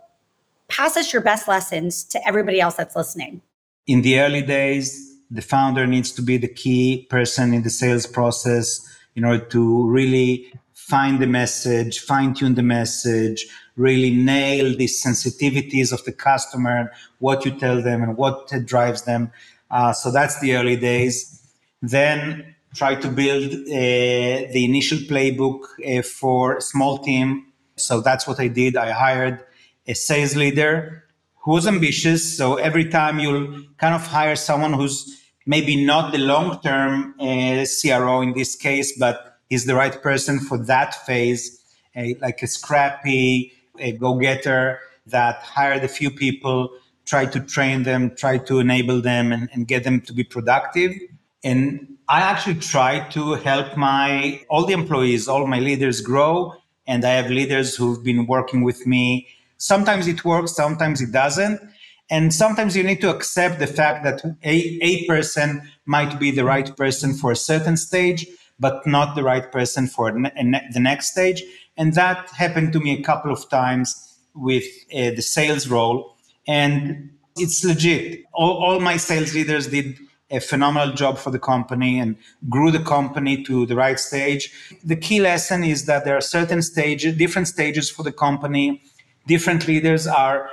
pass 0.68 0.96
us 0.98 1.12
your 1.12 1.22
best 1.22 1.48
lessons 1.48 2.04
to 2.06 2.28
everybody 2.28 2.62
else 2.62 2.76
that's 2.76 2.96
listening. 2.96 3.42
In 3.88 4.02
the 4.02 4.20
early 4.20 4.42
days, 4.42 5.18
the 5.32 5.42
founder 5.42 5.86
needs 5.86 6.12
to 6.14 6.22
be 6.22 6.38
the 6.38 6.48
key 6.48 7.08
person 7.10 7.54
in 7.54 7.64
the 7.64 7.70
sales 7.70 8.08
process 8.08 8.86
in 9.16 9.26
order 9.26 9.44
to 9.46 9.88
really 9.88 10.52
find 10.74 11.20
the 11.20 11.28
message, 11.28 12.00
fine 12.00 12.34
tune 12.34 12.56
the 12.56 12.64
message, 12.64 13.46
really 13.76 14.12
nail 14.12 14.76
the 14.76 14.86
sensitivities 14.86 15.94
of 15.94 16.04
the 16.06 16.12
customer, 16.12 16.92
what 17.20 17.46
you 17.46 17.52
tell 17.52 17.82
them 17.82 18.02
and 18.02 18.18
what 18.18 18.52
drives 18.66 19.04
them. 19.04 19.32
Uh, 19.70 19.94
so 19.94 20.12
that's 20.12 20.40
the 20.40 20.56
early 20.56 20.76
days. 20.76 21.42
Then 21.82 22.56
try 22.74 22.96
to 22.96 23.08
build 23.08 23.54
uh, 23.54 24.52
the 24.54 24.66
initial 24.66 24.98
playbook 25.00 25.62
uh, 25.86 26.02
for 26.02 26.60
small 26.60 26.98
team. 27.00 27.46
So 27.80 28.02
that's 28.02 28.28
what 28.28 28.40
I 28.40 28.48
did. 28.48 28.78
I 28.78 28.92
hired 28.92 29.44
a 29.88 29.94
sales 29.94 30.36
leader 30.36 31.06
who 31.44 31.52
was 31.52 31.68
ambitious. 31.68 32.38
So 32.38 32.56
every 32.56 32.90
time 32.90 33.20
you'll 33.20 33.64
kind 33.78 33.96
of 33.96 34.06
hire 34.06 34.36
someone 34.36 34.74
who's 34.74 35.22
maybe 35.46 35.84
not 35.84 36.12
the 36.12 36.20
long 36.20 36.60
term 36.62 37.16
uh, 37.20 37.66
CRO 37.82 38.22
in 38.22 38.34
this 38.34 38.56
case, 38.56 38.98
but 38.98 39.40
he's 39.50 39.66
the 39.66 39.76
right 39.76 40.02
person 40.02 40.40
for 40.40 40.58
that 40.66 40.94
phase, 41.06 41.60
like 41.96 42.42
a 42.42 42.48
scrappy 42.48 43.54
a 43.80 43.94
go 43.94 44.16
getter 44.16 44.80
that 45.08 45.36
hired 45.38 45.84
a 45.84 45.88
few 45.88 46.12
people, 46.12 46.70
tried 47.06 47.32
to 47.32 47.40
train 47.40 47.84
them, 47.84 48.16
tried 48.16 48.46
to 48.48 48.60
enable 48.60 49.02
them 49.02 49.32
and, 49.32 49.50
and 49.54 49.68
get 49.68 49.84
them 49.84 50.02
to 50.02 50.14
be 50.14 50.24
productive. 50.24 50.94
And 51.44 51.98
I 52.08 52.22
actually 52.22 52.56
try 52.56 53.08
to 53.10 53.34
help 53.36 53.78
my 53.78 54.42
all 54.50 54.66
the 54.66 54.74
employees, 54.74 55.28
all 55.28 55.48
my 55.48 55.60
leaders 55.60 56.02
grow. 56.02 56.56
And 56.90 57.06
I 57.06 57.12
have 57.12 57.30
leaders 57.30 57.76
who've 57.76 58.04
been 58.04 58.26
working 58.26 58.64
with 58.64 58.88
me. 58.88 59.28
Sometimes 59.58 60.08
it 60.08 60.26
works, 60.26 60.56
sometimes 60.56 61.02
it 61.02 61.12
doesn't. 61.12 61.62
And 62.10 62.34
sometimes 62.34 62.76
you 62.76 62.82
need 62.82 63.00
to 63.02 63.12
accept 63.16 63.60
the 63.60 63.68
fact 63.68 64.04
that 64.04 64.26
a, 64.44 64.56
a 64.82 65.06
person 65.06 65.62
might 65.86 66.20
be 66.20 66.32
the 66.32 66.44
right 66.44 66.76
person 66.76 67.14
for 67.14 67.32
a 67.32 67.36
certain 67.36 67.78
stage, 67.78 68.26
but 68.60 68.88
not 68.88 69.16
the 69.16 69.22
right 69.22 69.52
person 69.52 69.86
for 69.86 70.12
the 70.12 70.80
next 70.80 71.12
stage. 71.12 71.44
And 71.78 71.94
that 71.94 72.28
happened 72.32 72.74
to 72.74 72.80
me 72.80 73.00
a 73.00 73.04
couple 73.04 73.32
of 73.32 73.48
times 73.50 74.18
with 74.34 74.66
uh, 74.92 75.12
the 75.12 75.22
sales 75.22 75.68
role. 75.68 76.18
And 76.48 77.12
it's 77.38 77.64
legit. 77.64 78.24
All, 78.34 78.64
all 78.64 78.80
my 78.80 78.98
sales 78.98 79.36
leaders 79.36 79.68
did 79.68 79.96
a 80.32 80.40
phenomenal 80.40 80.94
job 80.94 81.18
for 81.18 81.32
the 81.32 81.40
company 81.40 82.00
and 82.00 82.16
grew 82.50 82.72
the 82.72 82.80
company 82.80 83.44
to 83.44 83.66
the 83.66 83.76
right 83.76 84.00
stage. 84.00 84.52
The 84.84 84.96
key 84.96 85.20
lesson 85.20 85.64
is 85.64 85.86
that 85.86 86.06
there 86.06 86.16
are 86.16 86.22
certain 86.22 86.62
stages, 86.62 87.18
different 87.18 87.48
stages 87.48 87.90
for 87.90 88.04
the 88.04 88.12
company. 88.12 88.82
Different 89.28 89.68
leaders 89.68 90.06
are 90.08 90.50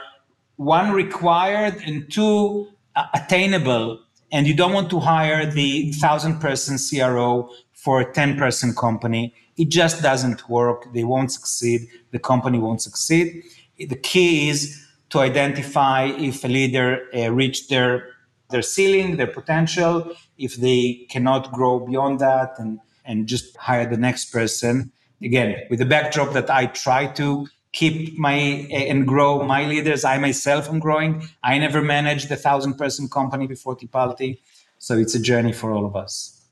one 0.57 0.93
required 0.93 1.77
and 1.87 2.11
two 2.11 2.69
uh, 2.95 3.07
attainable. 3.15 4.01
And 4.33 4.47
you 4.47 4.55
don't 4.55 4.73
want 4.73 4.91
to 4.91 5.01
hire 5.01 5.47
the 5.51 5.93
thousand 5.93 6.41
person 6.41 6.79
CRO 6.79 7.51
for 7.73 8.01
a 8.01 8.13
10 8.13 8.37
person 8.37 8.75
company. 8.75 9.35
It 9.57 9.69
just 9.69 10.03
doesn't 10.03 10.49
work. 10.49 10.93
They 10.93 11.05
won't 11.05 11.33
succeed. 11.33 11.89
The 12.11 12.19
company 12.19 12.59
won't 12.59 12.83
succeed. 12.83 13.45
The 13.79 13.97
key 13.97 14.49
is 14.49 14.83
to 15.11 15.21
identify 15.21 16.05
if 16.05 16.45
a 16.45 16.49
leader 16.49 17.03
uh, 17.15 17.31
reached 17.31 17.69
their 17.71 18.16
their 18.51 18.63
ceiling, 18.63 19.17
their 19.17 19.27
potential, 19.27 20.13
if 20.39 20.57
they 20.57 21.07
cannot 21.11 21.53
grow 21.53 21.81
beyond 21.81 22.21
that 22.21 22.59
and, 22.59 22.81
and 23.05 23.27
just 23.27 23.57
hire 23.57 23.89
the 23.89 23.97
next 23.97 24.27
person. 24.27 24.93
Again, 25.23 25.57
with 25.71 25.79
the 25.79 25.87
backdrop 25.87 26.33
that 26.35 26.51
I 26.51 26.67
try 26.67 27.07
to 27.13 27.47
keep 27.77 28.19
my 28.19 28.35
and 28.35 29.07
grow 29.07 29.43
my 29.45 29.67
leaders. 29.67 30.03
I 30.05 30.17
myself 30.19 30.69
am 30.69 30.79
growing. 30.79 31.29
I 31.43 31.59
never 31.59 31.83
managed 31.83 32.31
a 32.33 32.37
thousand 32.37 32.75
person 32.75 33.07
company 33.09 33.47
before 33.47 33.77
Tipalti. 33.77 34.41
So 34.79 34.97
it's 34.97 35.15
a 35.15 35.21
journey 35.21 35.53
for 35.53 35.73
all 35.73 35.85
of 35.85 35.95
us. 35.95 36.43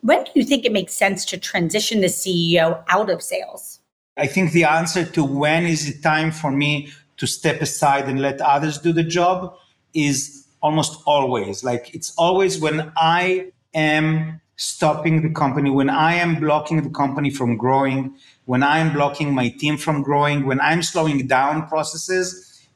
When 0.00 0.24
do 0.24 0.30
you 0.34 0.44
think 0.44 0.64
it 0.64 0.72
makes 0.72 0.92
sense 0.92 1.24
to 1.26 1.38
transition 1.38 2.00
the 2.00 2.08
CEO 2.08 2.82
out 2.88 3.10
of 3.10 3.22
sales? 3.22 3.80
I 4.16 4.26
think 4.26 4.52
the 4.52 4.64
answer 4.64 5.04
to 5.04 5.24
when 5.24 5.66
is 5.66 5.88
it 5.88 6.02
time 6.02 6.32
for 6.32 6.50
me 6.50 6.90
to 7.18 7.26
step 7.26 7.60
aside 7.60 8.08
and 8.08 8.20
let 8.20 8.40
others 8.40 8.78
do 8.78 8.92
the 8.92 9.04
job 9.04 9.56
is 9.94 10.45
almost 10.66 11.00
always. 11.06 11.62
Like 11.62 11.94
it's 11.94 12.10
always 12.16 12.60
when 12.60 12.92
I 12.96 13.52
am 13.72 14.40
stopping 14.56 15.22
the 15.22 15.32
company, 15.42 15.70
when 15.70 15.88
I 15.88 16.14
am 16.14 16.40
blocking 16.40 16.82
the 16.82 16.90
company 16.90 17.30
from 17.30 17.56
growing, 17.56 18.16
when 18.46 18.62
I'm 18.64 18.92
blocking 18.92 19.32
my 19.32 19.48
team 19.48 19.76
from 19.76 20.02
growing, 20.02 20.44
when 20.44 20.60
I'm 20.60 20.82
slowing 20.82 21.18
down 21.28 21.68
processes, 21.68 22.26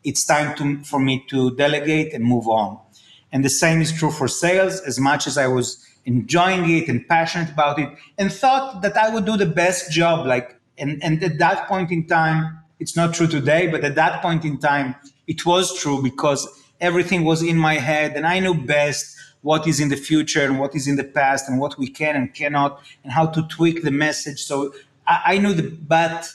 it's 0.04 0.24
time 0.24 0.54
to, 0.58 0.84
for 0.84 1.00
me 1.00 1.24
to 1.30 1.56
delegate 1.56 2.14
and 2.14 2.22
move 2.24 2.46
on. 2.46 2.78
And 3.32 3.44
the 3.44 3.54
same 3.62 3.80
is 3.80 3.90
true 3.92 4.12
for 4.12 4.28
sales. 4.28 4.80
As 4.90 5.00
much 5.00 5.26
as 5.26 5.36
I 5.36 5.48
was 5.48 5.84
enjoying 6.04 6.64
it 6.70 6.88
and 6.88 7.06
passionate 7.08 7.50
about 7.50 7.78
it 7.80 7.88
and 8.18 8.32
thought 8.32 8.82
that 8.82 8.96
I 8.96 9.12
would 9.12 9.24
do 9.24 9.36
the 9.36 9.46
best 9.62 9.90
job, 9.90 10.26
like, 10.26 10.60
and, 10.78 11.02
and 11.02 11.22
at 11.24 11.38
that 11.38 11.66
point 11.66 11.90
in 11.90 12.06
time, 12.06 12.58
it's 12.78 12.96
not 12.96 13.14
true 13.14 13.26
today, 13.26 13.66
but 13.66 13.82
at 13.84 13.94
that 13.96 14.22
point 14.22 14.44
in 14.44 14.58
time, 14.58 14.94
it 15.26 15.44
was 15.44 15.78
true 15.80 16.02
because 16.02 16.46
everything 16.80 17.24
was 17.24 17.42
in 17.42 17.56
my 17.56 17.74
head 17.74 18.16
and 18.16 18.26
I 18.26 18.40
knew 18.40 18.54
best 18.54 19.16
what 19.42 19.66
is 19.66 19.80
in 19.80 19.88
the 19.88 19.96
future 19.96 20.44
and 20.44 20.58
what 20.58 20.74
is 20.74 20.86
in 20.86 20.96
the 20.96 21.04
past 21.04 21.48
and 21.48 21.58
what 21.58 21.78
we 21.78 21.88
can 21.88 22.16
and 22.16 22.34
cannot 22.34 22.80
and 23.02 23.12
how 23.12 23.26
to 23.26 23.42
tweak 23.48 23.82
the 23.82 23.90
message. 23.90 24.42
So 24.42 24.74
I, 25.06 25.22
I 25.26 25.38
knew 25.38 25.54
that, 25.54 25.88
but 25.88 26.28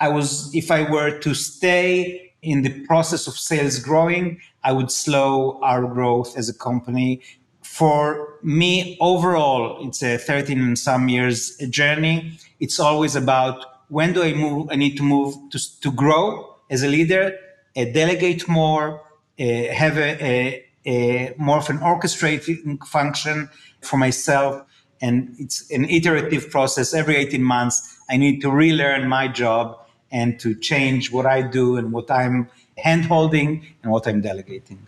I 0.00 0.08
was, 0.08 0.54
if 0.54 0.70
I 0.70 0.90
were 0.90 1.18
to 1.18 1.34
stay 1.34 2.32
in 2.42 2.62
the 2.62 2.84
process 2.86 3.26
of 3.26 3.34
sales 3.34 3.78
growing, 3.78 4.40
I 4.62 4.72
would 4.72 4.90
slow 4.90 5.60
our 5.62 5.82
growth 5.86 6.36
as 6.36 6.48
a 6.48 6.54
company. 6.54 7.22
For 7.62 8.38
me, 8.42 8.96
overall, 9.00 9.86
it's 9.86 10.02
a 10.02 10.16
13 10.16 10.60
and 10.60 10.78
some 10.78 11.08
years 11.08 11.56
journey. 11.70 12.38
It's 12.60 12.80
always 12.80 13.16
about 13.16 13.64
when 13.88 14.12
do 14.12 14.22
I 14.22 14.32
move? 14.32 14.68
I 14.70 14.76
need 14.76 14.96
to 14.96 15.02
move 15.02 15.34
to, 15.50 15.80
to 15.80 15.92
grow 15.92 16.56
as 16.70 16.82
a 16.82 16.88
leader, 16.88 17.38
uh, 17.76 17.84
delegate 17.84 18.48
more, 18.48 19.00
Uh, 19.38 19.72
have 19.72 19.98
a, 19.98 20.24
a, 20.24 20.64
a, 20.86 21.34
more 21.36 21.58
of 21.58 21.68
an 21.68 21.78
orchestrating 21.78 22.84
function 22.86 23.50
for 23.82 23.96
myself. 23.96 24.62
And 25.00 25.34
it's 25.38 25.70
an 25.70 25.84
iterative 25.84 26.50
process. 26.50 26.94
Every 26.94 27.16
18 27.16 27.42
months, 27.42 27.98
I 28.08 28.16
need 28.16 28.40
to 28.40 28.50
relearn 28.50 29.08
my 29.08 29.28
job 29.28 29.78
and 30.10 30.40
to 30.40 30.54
change 30.54 31.12
what 31.12 31.26
I 31.26 31.42
do 31.42 31.76
and 31.76 31.92
what 31.92 32.10
I'm 32.10 32.48
handholding 32.82 33.64
and 33.82 33.92
what 33.92 34.06
I'm 34.06 34.20
delegating. 34.20 34.86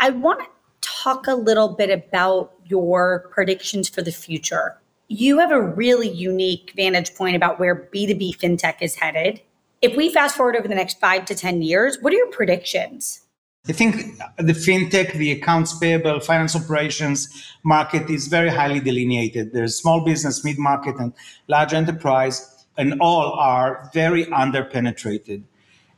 I 0.00 0.10
want 0.10 0.40
to 0.40 0.46
talk 0.80 1.26
a 1.26 1.34
little 1.34 1.68
bit 1.68 1.90
about 1.90 2.52
your 2.64 3.28
predictions 3.30 3.88
for 3.88 4.02
the 4.02 4.12
future. 4.12 4.78
You 5.08 5.38
have 5.38 5.52
a 5.52 5.60
really 5.60 6.08
unique 6.08 6.72
vantage 6.76 7.14
point 7.14 7.36
about 7.36 7.60
where 7.60 7.88
B2B 7.94 8.38
fintech 8.38 8.76
is 8.80 8.96
headed. 8.96 9.40
If 9.80 9.96
we 9.96 10.12
fast 10.12 10.36
forward 10.36 10.56
over 10.56 10.66
the 10.66 10.74
next 10.74 10.98
five 10.98 11.24
to 11.26 11.34
10 11.34 11.62
years, 11.62 11.98
what 12.00 12.12
are 12.12 12.16
your 12.16 12.30
predictions? 12.30 13.25
I 13.68 13.72
think 13.72 14.18
the 14.36 14.52
fintech, 14.52 15.14
the 15.14 15.32
accounts 15.32 15.76
payable, 15.76 16.20
finance 16.20 16.54
operations 16.54 17.52
market 17.64 18.08
is 18.08 18.28
very 18.28 18.48
highly 18.48 18.78
delineated. 18.78 19.52
There's 19.52 19.76
small 19.76 20.04
business, 20.04 20.44
mid 20.44 20.56
market, 20.56 20.94
and 21.00 21.12
large 21.48 21.74
enterprise, 21.74 22.64
and 22.76 23.00
all 23.00 23.32
are 23.32 23.90
very 23.92 24.26
underpenetrated. 24.26 25.42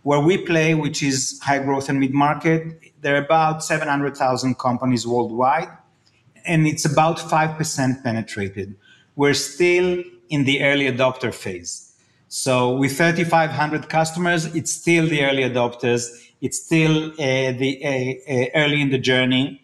Where 0.02 0.20
we 0.20 0.38
play, 0.38 0.74
which 0.74 1.02
is 1.02 1.38
high 1.42 1.58
growth 1.58 1.90
and 1.90 2.00
mid 2.00 2.14
market, 2.14 2.80
there 3.02 3.16
are 3.16 3.24
about 3.24 3.62
700,000 3.62 4.58
companies 4.58 5.06
worldwide, 5.06 5.68
and 6.46 6.66
it's 6.66 6.86
about 6.86 7.18
5% 7.18 8.02
penetrated. 8.02 8.76
We're 9.14 9.34
still 9.34 10.02
in 10.30 10.44
the 10.44 10.62
early 10.62 10.86
adopter 10.86 11.34
phase. 11.34 11.92
So 12.28 12.76
with 12.76 12.96
3,500 12.96 13.88
customers, 13.90 14.46
it's 14.54 14.72
still 14.72 15.06
the 15.06 15.24
early 15.24 15.42
adopters 15.42 16.27
it's 16.40 16.64
still 16.64 17.10
uh, 17.12 17.52
the 17.52 17.80
uh, 17.84 18.32
uh, 18.32 18.46
early 18.54 18.80
in 18.80 18.90
the 18.90 18.98
journey, 18.98 19.62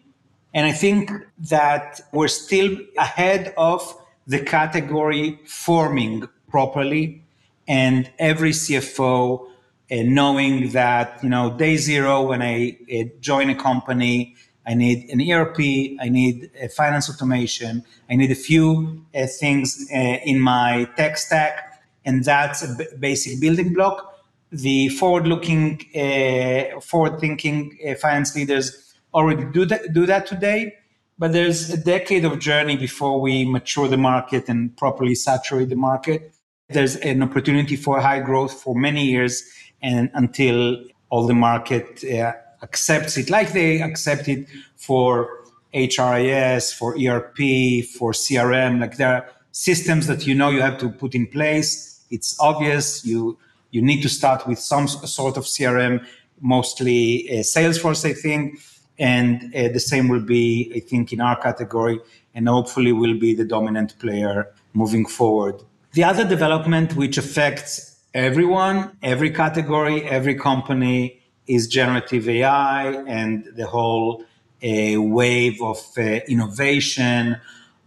and 0.53 0.65
I 0.65 0.71
think 0.71 1.11
that 1.49 2.01
we're 2.11 2.27
still 2.27 2.77
ahead 2.97 3.53
of 3.57 3.95
the 4.27 4.39
category 4.39 5.39
forming 5.45 6.27
properly, 6.49 7.23
and 7.67 8.09
every 8.19 8.51
CFO 8.51 9.47
knowing 9.91 10.69
that 10.69 11.23
you 11.23 11.29
know 11.29 11.55
day 11.57 11.77
zero 11.77 12.23
when 12.23 12.41
I 12.41 12.77
uh, 12.91 13.03
join 13.19 13.49
a 13.49 13.55
company, 13.55 14.35
I 14.65 14.73
need 14.73 15.09
an 15.11 15.21
ERP, 15.21 15.59
I 16.01 16.09
need 16.09 16.49
a 16.59 16.69
finance 16.69 17.09
automation, 17.09 17.83
I 18.09 18.15
need 18.15 18.31
a 18.31 18.35
few 18.35 19.05
uh, 19.13 19.27
things 19.27 19.87
in 19.91 20.39
my 20.39 20.89
tech 20.97 21.17
stack, 21.17 21.83
and 22.03 22.23
that's 22.23 22.63
a 22.63 22.75
b- 22.75 22.87
basic 22.99 23.39
building 23.39 23.73
block 23.73 24.14
the 24.55 24.89
forward-looking, 24.89 25.81
uh, 25.95 26.79
forward-thinking 26.79 27.77
uh, 27.87 27.95
finance 27.95 28.35
leaders 28.35 28.95
already 29.13 29.45
do 29.45 29.65
that, 29.65 29.93
do 29.93 30.05
that 30.05 30.25
today. 30.25 30.73
But 31.17 31.31
there's 31.31 31.69
a 31.69 31.77
decade 31.77 32.25
of 32.25 32.39
journey 32.39 32.75
before 32.75 33.21
we 33.21 33.45
mature 33.45 33.87
the 33.87 33.97
market 33.97 34.49
and 34.49 34.75
properly 34.75 35.15
saturate 35.15 35.69
the 35.69 35.75
market. 35.75 36.33
There's 36.69 36.97
an 36.97 37.23
opportunity 37.23 37.75
for 37.75 38.01
high 38.01 38.19
growth 38.19 38.53
for 38.53 38.75
many 38.75 39.05
years, 39.05 39.43
and 39.81 40.09
until 40.13 40.83
all 41.09 41.27
the 41.27 41.33
market 41.33 42.03
uh, 42.03 42.33
accepts 42.61 43.17
it, 43.17 43.29
like 43.29 43.53
they 43.53 43.81
accept 43.81 44.27
it 44.27 44.47
for 44.75 45.29
HRIS, 45.73 46.73
for 46.73 46.95
ERP, 46.95 47.85
for 47.85 48.11
CRM. 48.11 48.81
Like 48.81 48.97
there 48.97 49.15
are 49.15 49.29
systems 49.51 50.07
that 50.07 50.25
you 50.25 50.35
know 50.35 50.49
you 50.49 50.61
have 50.61 50.77
to 50.79 50.89
put 50.89 51.15
in 51.15 51.27
place. 51.27 52.03
It's 52.09 52.37
obvious. 52.39 53.05
You 53.05 53.37
you 53.75 53.81
need 53.81 54.01
to 54.01 54.09
start 54.09 54.47
with 54.47 54.57
some 54.57 54.87
sort 54.87 55.35
of 55.35 55.43
CRM, 55.43 55.95
mostly 56.39 57.27
uh, 57.29 57.43
Salesforce, 57.43 58.09
I 58.09 58.13
think. 58.13 58.61
And 58.97 59.53
uh, 59.53 59.67
the 59.67 59.81
same 59.81 60.07
will 60.07 60.25
be, 60.37 60.71
I 60.73 60.79
think, 60.79 61.11
in 61.11 61.19
our 61.19 61.37
category, 61.47 61.99
and 62.33 62.47
hopefully 62.47 62.93
will 62.93 63.19
be 63.19 63.35
the 63.35 63.43
dominant 63.43 63.99
player 63.99 64.49
moving 64.73 65.05
forward. 65.05 65.61
The 65.91 66.05
other 66.05 66.25
development 66.25 66.95
which 66.95 67.17
affects 67.17 67.97
everyone, 68.13 68.77
every 69.03 69.31
category, 69.31 70.03
every 70.05 70.35
company 70.35 71.21
is 71.47 71.67
generative 71.67 72.29
AI 72.29 72.93
and 73.19 73.45
the 73.57 73.67
whole 73.67 74.23
uh, 74.63 75.01
wave 75.21 75.61
of 75.61 75.79
uh, 75.97 76.01
innovation, 76.33 77.37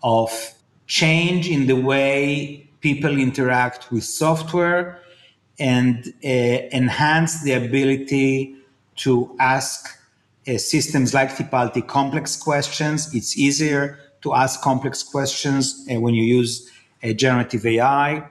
of 0.03 0.31
change 0.87 1.49
in 1.49 1.67
the 1.67 1.81
way 1.91 2.69
people 2.81 3.19
interact 3.19 3.91
with 3.91 4.05
software 4.05 5.01
and 5.59 6.15
uh, 6.25 6.29
enhance 6.29 7.43
the 7.43 7.53
ability 7.53 8.55
to 8.97 9.35
ask 9.41 9.99
uh, 10.47 10.57
systems 10.59 11.15
like 11.15 11.31
Tipalti 11.31 11.87
complex 11.87 12.37
questions. 12.37 13.15
It's 13.15 13.37
easier 13.39 13.99
to 14.23 14.35
ask 14.35 14.61
complex 14.61 15.03
questions 15.03 15.87
uh, 15.91 16.01
when 16.01 16.15
you 16.15 16.25
use 16.25 16.71
generative 17.17 17.65
AI. 17.65 18.27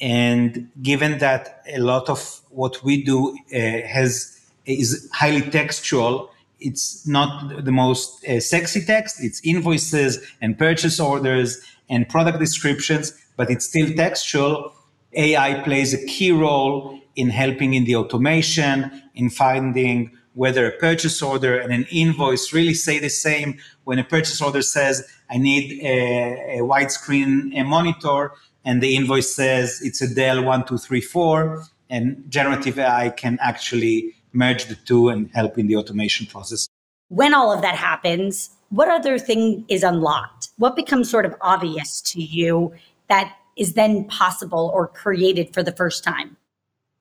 And 0.00 0.68
given 0.82 1.18
that 1.18 1.62
a 1.72 1.78
lot 1.78 2.10
of 2.10 2.40
what 2.50 2.82
we 2.82 3.02
do 3.02 3.36
has 3.50 4.38
is 4.66 5.08
highly 5.12 5.40
textual, 5.40 6.32
it's 6.64 7.06
not 7.06 7.64
the 7.64 7.72
most 7.72 8.24
uh, 8.26 8.40
sexy 8.40 8.84
text. 8.84 9.22
It's 9.22 9.40
invoices 9.44 10.18
and 10.40 10.58
purchase 10.58 11.00
orders 11.00 11.60
and 11.88 12.08
product 12.08 12.38
descriptions, 12.38 13.12
but 13.36 13.50
it's 13.50 13.66
still 13.66 13.92
textual. 13.94 14.72
AI 15.14 15.62
plays 15.62 15.92
a 15.92 16.04
key 16.06 16.32
role 16.32 16.98
in 17.16 17.28
helping 17.30 17.74
in 17.74 17.84
the 17.84 17.96
automation, 17.96 19.02
in 19.14 19.30
finding 19.30 20.10
whether 20.34 20.66
a 20.66 20.72
purchase 20.72 21.20
order 21.20 21.58
and 21.58 21.72
an 21.72 21.86
invoice 21.90 22.52
really 22.52 22.74
say 22.74 22.98
the 22.98 23.10
same. 23.10 23.58
When 23.84 23.98
a 23.98 24.04
purchase 24.04 24.40
order 24.40 24.62
says, 24.62 25.06
I 25.30 25.38
need 25.38 25.82
a, 25.82 26.58
a 26.58 26.60
widescreen 26.60 27.58
a 27.58 27.64
monitor, 27.64 28.32
and 28.64 28.82
the 28.82 28.96
invoice 28.96 29.34
says 29.34 29.80
it's 29.82 30.00
a 30.00 30.12
Dell 30.12 30.36
1234, 30.36 31.64
and 31.90 32.24
generative 32.28 32.78
AI 32.78 33.10
can 33.10 33.38
actually 33.40 34.14
merge 34.32 34.66
the 34.66 34.74
two 34.74 35.08
and 35.10 35.30
help 35.34 35.58
in 35.58 35.66
the 35.66 35.76
automation 35.76 36.26
process. 36.26 36.68
When 37.08 37.34
all 37.34 37.52
of 37.52 37.60
that 37.60 37.74
happens, 37.74 38.50
what 38.70 38.88
other 38.88 39.18
thing 39.18 39.66
is 39.68 39.82
unlocked? 39.82 40.48
What 40.56 40.76
becomes 40.76 41.10
sort 41.10 41.26
of 41.26 41.34
obvious 41.42 42.00
to 42.12 42.22
you 42.22 42.72
that 43.08 43.36
is 43.56 43.74
then 43.74 44.04
possible 44.04 44.70
or 44.74 44.86
created 44.88 45.52
for 45.52 45.62
the 45.62 45.72
first 45.72 46.04
time? 46.04 46.36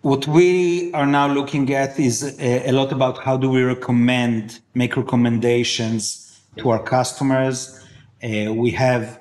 What 0.01 0.25
we 0.27 0.91
are 0.93 1.05
now 1.05 1.27
looking 1.27 1.71
at 1.73 1.99
is 1.99 2.23
a, 2.39 2.69
a, 2.69 2.71
lot 2.71 2.91
about 2.91 3.19
how 3.19 3.37
do 3.37 3.49
we 3.49 3.61
recommend, 3.61 4.59
make 4.73 4.97
recommendations 4.97 6.41
to 6.57 6.71
our 6.71 6.81
customers. 6.81 7.79
Uh, 8.23 8.51
we 8.53 8.71
have 8.71 9.19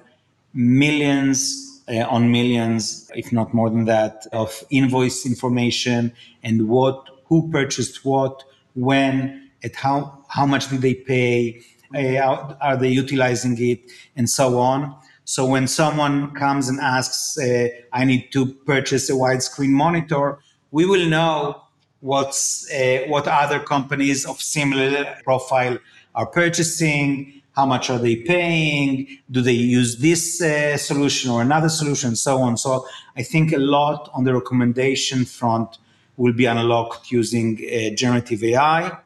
millions 0.55 1.71
uh, 1.91 2.07
on 2.09 2.31
millions, 2.31 3.11
if 3.15 3.33
not 3.33 3.53
more 3.53 3.69
than 3.69 3.85
that, 3.85 4.27
of 4.33 4.65
invoice 4.71 5.27
information 5.27 6.13
and 6.43 6.69
what, 6.69 7.09
who 7.27 7.51
purchased 7.51 8.05
what, 8.05 8.45
when, 8.75 9.51
at 9.65 9.75
how, 9.77 10.25
how 10.29 10.47
much 10.47 10.71
did 10.71 10.81
they 10.81 10.95
pay, 10.95 11.61
uh, 11.95 12.55
are 12.61 12.77
they 12.77 12.89
utilizing 12.89 13.57
it, 13.59 13.81
and 14.17 14.31
so 14.31 14.59
on. 14.59 14.97
So 15.35 15.47
when 15.47 15.69
someone 15.69 16.33
comes 16.33 16.69
and 16.69 16.81
asks, 16.81 17.39
uh, 17.39 17.69
I 17.93 18.05
need 18.05 18.33
to 18.33 18.47
purchase 18.47 19.09
a 19.11 19.13
widescreen 19.13 19.69
monitor, 19.69 20.41
we 20.73 20.87
will 20.87 21.07
know 21.09 21.63
what's 22.01 22.69
uh, 22.73 23.05
what 23.07 23.29
other 23.29 23.61
companies 23.61 24.27
of 24.27 24.43
similar 24.43 25.17
profile 25.23 25.79
are 26.17 26.27
purchasing 26.27 27.43
how 27.53 27.65
much 27.65 27.91
are 27.91 27.99
they 27.99 28.17
paying 28.17 29.07
do 29.31 29.41
they 29.41 29.53
use 29.53 29.99
this 29.99 30.43
uh, 30.43 30.77
solution 30.77 31.31
or 31.31 31.43
another 31.43 31.69
solution 31.69 32.17
so 32.17 32.39
on. 32.39 32.57
So 32.57 32.87
i 33.17 33.23
think 33.23 33.53
a 33.53 33.59
lot 33.59 34.11
on 34.15 34.25
the 34.25 34.35
recommendation 34.35 35.25
front 35.25 35.79
will 36.17 36.33
be 36.33 36.47
unlocked 36.47 37.13
using 37.13 37.49
generative 37.97 38.43
ai 38.43 38.99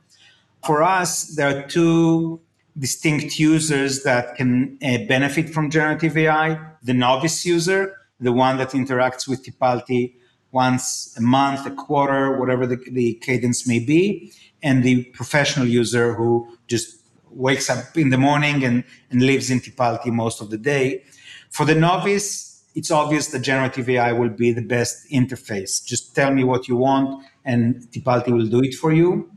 for 0.64 0.82
us 0.82 1.34
there 1.36 1.48
are 1.54 1.62
two 1.66 2.40
distinct 2.78 3.38
users 3.38 4.02
that 4.02 4.34
can 4.36 4.78
uh, 4.82 4.98
benefit 5.08 5.48
from 5.50 5.70
generative 5.70 6.16
ai 6.16 6.58
the 6.82 6.94
novice 6.94 7.44
user 7.44 7.96
the 8.20 8.32
one 8.32 8.56
that 8.56 8.70
interacts 8.70 9.28
with 9.28 9.44
tipalti 9.44 10.14
once 10.54 11.12
a 11.18 11.20
month, 11.20 11.66
a 11.66 11.70
quarter, 11.72 12.38
whatever 12.38 12.64
the, 12.64 12.78
the 12.92 13.14
cadence 13.14 13.66
may 13.66 13.80
be, 13.80 14.32
and 14.62 14.84
the 14.84 15.04
professional 15.06 15.66
user 15.66 16.14
who 16.14 16.48
just 16.68 16.96
wakes 17.30 17.68
up 17.68 17.96
in 17.96 18.10
the 18.10 18.16
morning 18.16 18.64
and, 18.64 18.84
and 19.10 19.20
lives 19.20 19.50
in 19.50 19.58
Tipalti 19.58 20.12
most 20.12 20.40
of 20.40 20.50
the 20.50 20.56
day. 20.56 21.02
For 21.50 21.66
the 21.66 21.74
novice, 21.74 22.62
it's 22.76 22.92
obvious 22.92 23.26
that 23.28 23.40
generative 23.40 23.88
AI 23.90 24.12
will 24.12 24.28
be 24.28 24.52
the 24.52 24.62
best 24.62 25.10
interface. 25.10 25.84
Just 25.84 26.14
tell 26.14 26.32
me 26.32 26.44
what 26.44 26.68
you 26.68 26.76
want, 26.76 27.24
and 27.44 27.82
Tipalti 27.90 28.32
will 28.32 28.46
do 28.46 28.62
it 28.62 28.74
for 28.74 28.92
you. 28.92 29.28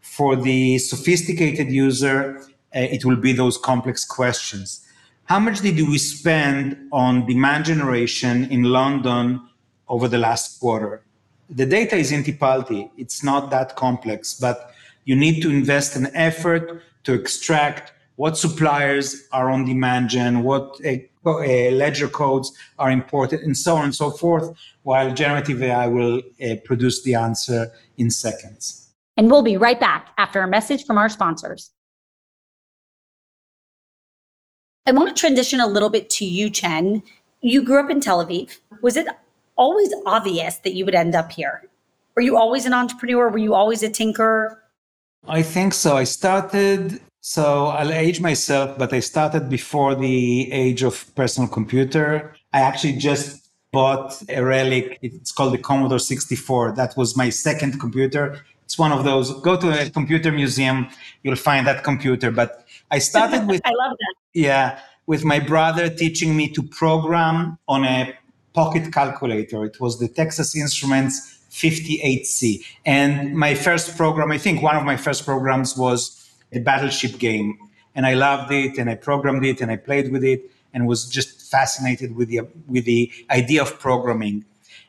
For 0.00 0.36
the 0.36 0.78
sophisticated 0.78 1.70
user, 1.72 2.40
it 2.72 3.04
will 3.04 3.16
be 3.16 3.32
those 3.32 3.58
complex 3.58 4.04
questions. 4.04 4.86
How 5.24 5.38
much 5.38 5.60
did 5.60 5.76
we 5.76 5.98
spend 5.98 6.88
on 6.92 7.26
demand 7.26 7.64
generation 7.64 8.46
in 8.50 8.64
London 8.64 9.40
over 9.90 10.08
the 10.08 10.16
last 10.16 10.58
quarter. 10.60 11.02
The 11.50 11.66
data 11.66 11.96
is 11.96 12.12
in 12.12 12.22
Tipalti. 12.22 12.90
It's 12.96 13.22
not 13.22 13.50
that 13.50 13.76
complex, 13.76 14.34
but 14.34 14.72
you 15.04 15.16
need 15.16 15.42
to 15.42 15.50
invest 15.50 15.96
an 15.96 16.08
effort 16.14 16.82
to 17.04 17.12
extract 17.12 17.92
what 18.14 18.38
suppliers 18.38 19.26
are 19.32 19.50
on 19.50 19.64
demand 19.64 20.10
gen, 20.10 20.42
what 20.44 20.78
uh, 20.86 20.92
uh, 21.26 21.70
ledger 21.72 22.08
codes 22.08 22.52
are 22.78 22.90
imported, 22.90 23.40
and 23.40 23.56
so 23.56 23.76
on 23.76 23.84
and 23.84 23.94
so 23.94 24.10
forth, 24.10 24.56
while 24.84 25.12
generative 25.12 25.62
AI 25.62 25.86
will 25.86 26.18
uh, 26.18 26.54
produce 26.64 27.02
the 27.02 27.14
answer 27.14 27.72
in 27.98 28.10
seconds. 28.10 28.90
And 29.16 29.30
we'll 29.30 29.42
be 29.42 29.56
right 29.56 29.80
back 29.80 30.10
after 30.18 30.40
a 30.42 30.48
message 30.48 30.84
from 30.84 30.98
our 30.98 31.08
sponsors. 31.08 31.72
I 34.86 34.92
want 34.92 35.14
to 35.14 35.14
transition 35.14 35.60
a 35.60 35.66
little 35.66 35.90
bit 35.90 36.08
to 36.10 36.24
you, 36.24 36.50
Chen. 36.50 37.02
You 37.42 37.62
grew 37.62 37.80
up 37.80 37.90
in 37.90 38.00
Tel 38.00 38.24
Aviv. 38.24 38.58
Was 38.82 38.96
it 38.96 39.06
always 39.56 39.92
obvious 40.06 40.56
that 40.58 40.74
you 40.74 40.84
would 40.84 40.94
end 40.94 41.14
up 41.14 41.32
here? 41.32 41.68
Were 42.16 42.22
you 42.22 42.36
always 42.36 42.66
an 42.66 42.72
entrepreneur? 42.72 43.28
Were 43.28 43.38
you 43.38 43.54
always 43.54 43.82
a 43.82 43.90
tinker? 43.90 44.62
I 45.28 45.42
think 45.42 45.74
so. 45.74 45.96
I 45.96 46.04
started, 46.04 47.00
so 47.20 47.66
I'll 47.66 47.92
age 47.92 48.20
myself, 48.20 48.78
but 48.78 48.92
I 48.92 49.00
started 49.00 49.50
before 49.50 49.94
the 49.94 50.50
age 50.50 50.82
of 50.82 51.14
personal 51.14 51.48
computer. 51.48 52.34
I 52.52 52.60
actually 52.60 52.94
just 52.94 53.50
bought 53.72 54.20
a 54.28 54.42
relic. 54.42 54.98
It's 55.02 55.30
called 55.30 55.52
the 55.52 55.58
Commodore 55.58 55.98
64. 55.98 56.72
That 56.72 56.96
was 56.96 57.16
my 57.16 57.28
second 57.28 57.78
computer. 57.78 58.42
It's 58.64 58.78
one 58.78 58.92
of 58.92 59.04
those. 59.04 59.32
Go 59.40 59.56
to 59.56 59.82
a 59.82 59.90
computer 59.90 60.32
museum, 60.32 60.88
you'll 61.22 61.36
find 61.36 61.66
that 61.66 61.84
computer. 61.84 62.30
But 62.30 62.64
I 62.90 62.98
started 62.98 63.46
with. 63.46 63.60
I 63.64 63.70
love 63.70 63.96
that. 63.98 64.14
Yeah, 64.34 64.80
with 65.06 65.24
my 65.24 65.40
brother 65.40 65.88
teaching 65.88 66.36
me 66.36 66.48
to 66.50 66.62
program 66.62 67.58
on 67.66 67.84
a 67.84 68.14
pocket 68.52 68.92
calculator. 68.92 69.64
It 69.64 69.80
was 69.80 69.98
the 69.98 70.08
Texas 70.08 70.56
Instruments 70.56 71.38
58C. 71.50 72.64
And 72.84 73.34
my 73.34 73.54
first 73.54 73.96
program, 73.96 74.30
I 74.30 74.38
think 74.38 74.62
one 74.62 74.76
of 74.76 74.84
my 74.84 74.96
first 74.96 75.24
programs 75.24 75.76
was 75.76 76.30
a 76.52 76.60
battleship 76.60 77.18
game. 77.18 77.58
And 77.94 78.06
I 78.06 78.14
loved 78.14 78.52
it 78.52 78.78
and 78.78 78.88
I 78.88 78.94
programmed 78.94 79.44
it 79.44 79.60
and 79.60 79.70
I 79.70 79.76
played 79.76 80.12
with 80.12 80.24
it 80.24 80.50
and 80.72 80.86
was 80.86 81.08
just 81.08 81.50
fascinated 81.50 82.14
with 82.14 82.28
the, 82.28 82.42
with 82.68 82.84
the 82.84 83.10
idea 83.30 83.62
of 83.62 83.80
programming. 83.80 84.44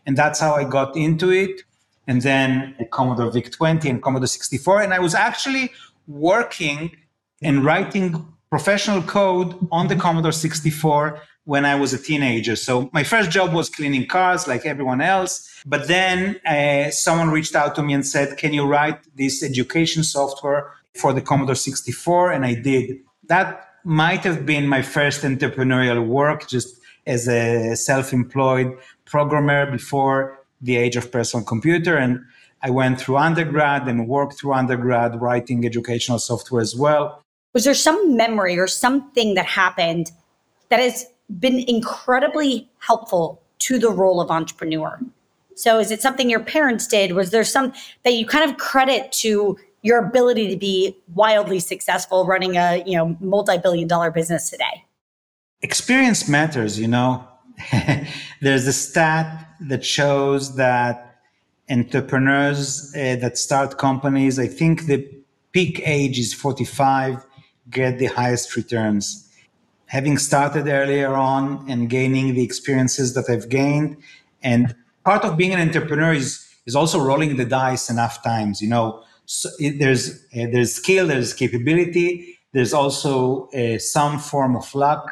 And 0.06 0.16
that's 0.16 0.40
how 0.40 0.54
I 0.54 0.64
got 0.64 0.96
into 0.96 1.32
it. 1.32 1.64
And 2.08 2.22
then 2.22 2.76
a 2.80 2.86
Commodore 2.86 3.32
VIC 3.32 3.52
20 3.52 3.90
and 3.90 4.04
Commodore 4.04 4.28
64. 4.28 4.82
And 4.82 4.94
I 4.94 5.00
was 5.00 5.16
actually 5.16 5.72
working 6.08 6.96
and 7.42 7.66
writing 7.66 8.26
professional 8.50 9.02
code 9.02 9.56
on 9.72 9.88
the 9.88 9.96
Commodore 9.96 10.32
64 10.32 11.22
when 11.46 11.66
I 11.66 11.76
was 11.76 11.94
a 11.94 11.98
teenager. 11.98 12.56
So 12.56 12.90
my 12.94 13.04
first 13.04 13.32
job 13.32 13.54
was 13.54 13.70
cleaning 13.70 14.08
cars 14.08 14.48
like 14.48 14.66
everyone 14.66 15.02
else. 15.02 15.50
But 15.66 15.88
then 15.88 16.40
uh, 16.46 16.92
someone 16.92 17.30
reached 17.30 17.56
out 17.56 17.76
to 17.76 17.84
me 17.84 17.94
and 17.94 18.06
said, 18.06 18.38
Can 18.38 18.54
you 18.54 18.66
write 18.66 19.00
this 19.16 19.44
education 19.44 20.04
software 20.04 20.72
for 20.96 21.14
the 21.14 21.22
Commodore 21.22 21.56
64? 21.56 22.32
And 22.32 22.46
I 22.46 22.56
did. 22.56 23.00
That 23.28 23.68
might 23.84 24.24
have 24.24 24.46
been 24.46 24.68
my 24.68 24.82
first 24.82 25.24
entrepreneurial 25.24 26.06
work, 26.06 26.48
just 26.48 26.80
as 27.08 27.28
a 27.28 27.76
self 27.76 28.14
employed 28.14 28.78
programmer 29.06 29.70
before 29.72 30.38
the 30.62 30.78
age 30.78 30.96
of 30.96 31.12
personal 31.12 31.46
computer. 31.46 31.98
And 31.98 32.24
I 32.62 32.70
went 32.70 33.00
through 33.00 33.18
undergrad 33.18 33.88
and 33.88 34.08
worked 34.08 34.40
through 34.40 34.54
undergrad 34.54 35.20
writing 35.20 35.66
educational 35.66 36.20
software 36.20 36.62
as 36.62 36.76
well. 36.76 37.21
Was 37.54 37.66
there 37.66 37.74
some 37.74 38.16
memory 38.16 38.58
or 38.58 38.68
something 38.68 39.34
that 39.36 39.46
happened 39.46 40.12
that 40.70 40.80
has 40.80 41.06
been 41.40 41.60
incredibly 41.68 42.70
helpful 42.80 43.42
to 43.60 43.78
the 43.78 43.90
role 43.90 44.20
of 44.20 44.32
entrepreneur. 44.32 45.00
So 45.56 45.80
is 45.80 45.92
it 45.92 46.02
something 46.02 46.30
your 46.30 46.40
parents 46.40 46.88
did? 46.88 47.14
Was 47.14 47.30
there 47.30 47.44
some 47.44 47.74
that 48.04 48.14
you 48.14 48.26
kind 48.26 48.50
of 48.50 48.58
credit 48.58 49.12
to 49.24 49.58
your 49.84 50.00
ability 50.00 50.50
to 50.50 50.58
be 50.58 50.98
wildly 51.14 51.60
successful 51.60 52.26
running 52.26 52.56
a, 52.58 52.84
you 52.86 52.98
know, 52.98 53.18
multi-billion 53.20 53.88
dollar 53.88 54.12
business 54.12 54.50
today? 54.50 54.86
Experience 55.62 56.28
matters, 56.28 56.80
you 56.80 56.88
know. 56.88 57.28
There's 58.42 58.66
a 58.66 58.74
stat 58.74 59.48
that 59.62 59.86
shows 59.86 60.56
that 60.56 61.20
entrepreneurs 61.70 62.92
uh, 62.96 63.18
that 63.18 63.38
start 63.38 63.78
companies, 63.78 64.40
I 64.40 64.48
think 64.48 64.88
the 64.88 65.08
peak 65.52 65.82
age 65.86 66.18
is 66.18 66.34
45, 66.34 67.24
get 67.70 68.00
the 68.00 68.08
highest 68.08 68.56
returns 68.56 69.32
having 69.92 70.18
started 70.18 70.70
earlier 70.70 71.14
on 71.16 71.66
and 71.70 71.90
gaining 71.90 72.34
the 72.34 72.42
experiences 72.42 73.14
that 73.14 73.30
I've 73.30 73.50
gained. 73.50 73.98
And 74.42 74.74
part 75.04 75.26
of 75.26 75.36
being 75.36 75.54
an 75.54 75.60
entrepreneur 75.60 76.14
is, 76.14 76.48
is 76.66 76.78
also 76.78 76.98
rolling 76.98 77.36
the 77.36 77.44
dice 77.44 77.90
enough 77.90 78.24
times, 78.24 78.62
you 78.62 78.70
know. 78.70 79.04
So 79.26 79.50
there's 79.60 80.24
uh, 80.34 80.48
there's 80.54 80.74
skill, 80.74 81.08
there's 81.08 81.34
capability, 81.34 82.40
there's 82.54 82.74
also 82.74 83.50
uh, 83.50 83.80
some 83.80 84.18
form 84.18 84.56
of 84.56 84.74
luck. 84.74 85.04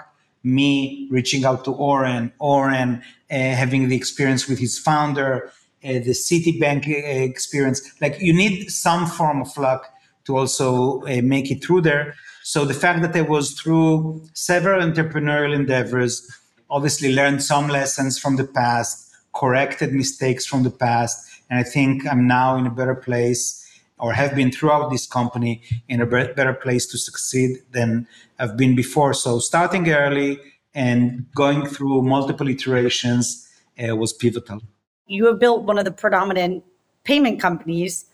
Me 0.44 1.10
reaching 1.12 1.44
out 1.44 1.66
to 1.66 1.72
Oren, 1.74 2.32
Oren 2.40 3.04
uh, 3.30 3.36
having 3.36 3.90
the 3.90 3.98
experience 3.98 4.48
with 4.48 4.60
his 4.60 4.80
founder, 4.80 5.52
uh, 5.84 6.00
the 6.08 6.16
Citibank 6.28 6.88
uh, 6.88 7.32
experience. 7.32 7.82
Like 8.00 8.22
you 8.22 8.34
need 8.34 8.70
some 8.70 9.06
form 9.08 9.42
of 9.42 9.58
luck 9.58 9.94
to 10.24 10.38
also 10.38 11.02
uh, 11.02 11.22
make 11.22 11.52
it 11.52 11.62
through 11.62 11.82
there. 11.82 12.16
So 12.50 12.66
the 12.66 12.74
fact 12.74 13.04
that 13.04 13.16
I 13.16 13.22
was 13.22 13.52
through 13.52 14.28
several 14.34 14.82
entrepreneurial 14.82 15.54
endeavors, 15.54 16.28
obviously 16.68 17.14
learned 17.14 17.44
some 17.44 17.68
lessons 17.68 18.18
from 18.18 18.38
the 18.38 18.44
past, 18.44 19.14
corrected 19.36 19.94
mistakes 19.94 20.48
from 20.48 20.64
the 20.64 20.72
past, 20.72 21.30
and 21.48 21.60
I 21.60 21.64
think 21.64 22.08
I'm 22.12 22.26
now 22.26 22.58
in 22.58 22.66
a 22.66 22.72
better 22.72 22.96
place 22.96 23.64
or 24.00 24.14
have 24.14 24.34
been 24.34 24.52
throughout 24.52 24.90
this 24.90 25.06
company 25.06 25.62
in 25.90 26.02
a 26.02 26.08
better 26.08 26.54
place 26.54 26.88
to 26.88 26.98
succeed 26.98 27.58
than 27.72 28.08
I've 28.40 28.58
been 28.58 28.76
before. 28.76 29.14
So 29.14 29.38
starting 29.38 29.88
early 29.88 30.40
and 30.74 31.28
going 31.36 31.68
through 31.68 32.02
multiple 32.02 32.48
iterations 32.48 33.48
uh, 33.78 33.96
was 33.96 34.12
pivotal. 34.12 34.64
You 35.06 35.28
have 35.28 35.38
built 35.38 35.66
one 35.66 35.78
of 35.78 35.86
the 35.86 35.92
predominant 35.92 36.64
payment 37.04 37.40
companies 37.40 38.06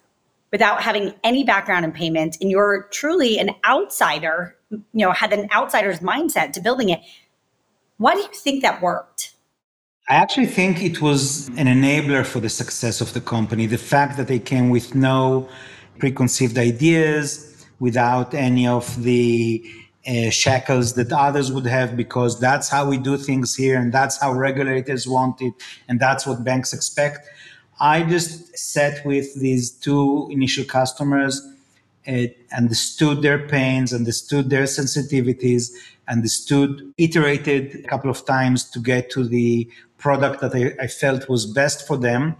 without 0.51 0.81
having 0.81 1.13
any 1.23 1.43
background 1.43 1.85
in 1.85 1.91
payment 1.91 2.37
and 2.41 2.49
you're 2.49 2.87
truly 2.91 3.39
an 3.39 3.51
outsider, 3.67 4.55
you 4.71 4.81
know, 4.93 5.11
had 5.11 5.33
an 5.33 5.49
outsider's 5.53 5.99
mindset 5.99 6.51
to 6.53 6.61
building 6.61 6.89
it. 6.89 7.01
Why 7.97 8.13
do 8.13 8.21
you 8.21 8.27
think 8.27 8.61
that 8.61 8.81
worked? 8.81 9.33
I 10.07 10.15
actually 10.15 10.45
think 10.45 10.83
it 10.83 11.01
was 11.01 11.47
an 11.49 11.67
enabler 11.67 12.25
for 12.25 12.39
the 12.39 12.49
success 12.49 13.01
of 13.01 13.13
the 13.13 13.21
company. 13.21 13.65
The 13.65 13.77
fact 13.77 14.17
that 14.17 14.27
they 14.27 14.39
came 14.39 14.69
with 14.69 14.93
no 14.93 15.49
preconceived 15.97 16.57
ideas, 16.57 17.55
without 17.79 18.33
any 18.33 18.67
of 18.67 19.03
the 19.03 19.63
uh, 20.07 20.29
shackles 20.29 20.93
that 20.93 21.11
others 21.11 21.51
would 21.51 21.65
have, 21.65 21.97
because 21.97 22.39
that's 22.39 22.69
how 22.69 22.87
we 22.87 22.97
do 22.97 23.17
things 23.17 23.55
here, 23.55 23.77
and 23.79 23.91
that's 23.91 24.19
how 24.21 24.31
regulators 24.33 25.07
want 25.07 25.41
it, 25.41 25.53
and 25.87 25.99
that's 25.99 26.25
what 26.27 26.43
banks 26.43 26.73
expect. 26.73 27.27
I 27.79 28.03
just 28.03 28.57
sat 28.57 29.05
with 29.05 29.39
these 29.39 29.71
two 29.71 30.27
initial 30.31 30.63
customers, 30.65 31.41
uh, 32.07 32.27
understood 32.55 33.21
their 33.21 33.47
pains, 33.47 33.93
understood 33.93 34.49
their 34.49 34.63
sensitivities, 34.63 35.71
understood, 36.07 36.93
iterated 36.97 37.83
a 37.83 37.87
couple 37.87 38.09
of 38.09 38.25
times 38.25 38.63
to 38.71 38.79
get 38.79 39.09
to 39.11 39.27
the 39.27 39.69
product 39.97 40.41
that 40.41 40.55
I, 40.55 40.83
I 40.83 40.87
felt 40.87 41.27
was 41.27 41.45
best 41.45 41.87
for 41.87 41.97
them. 41.97 42.35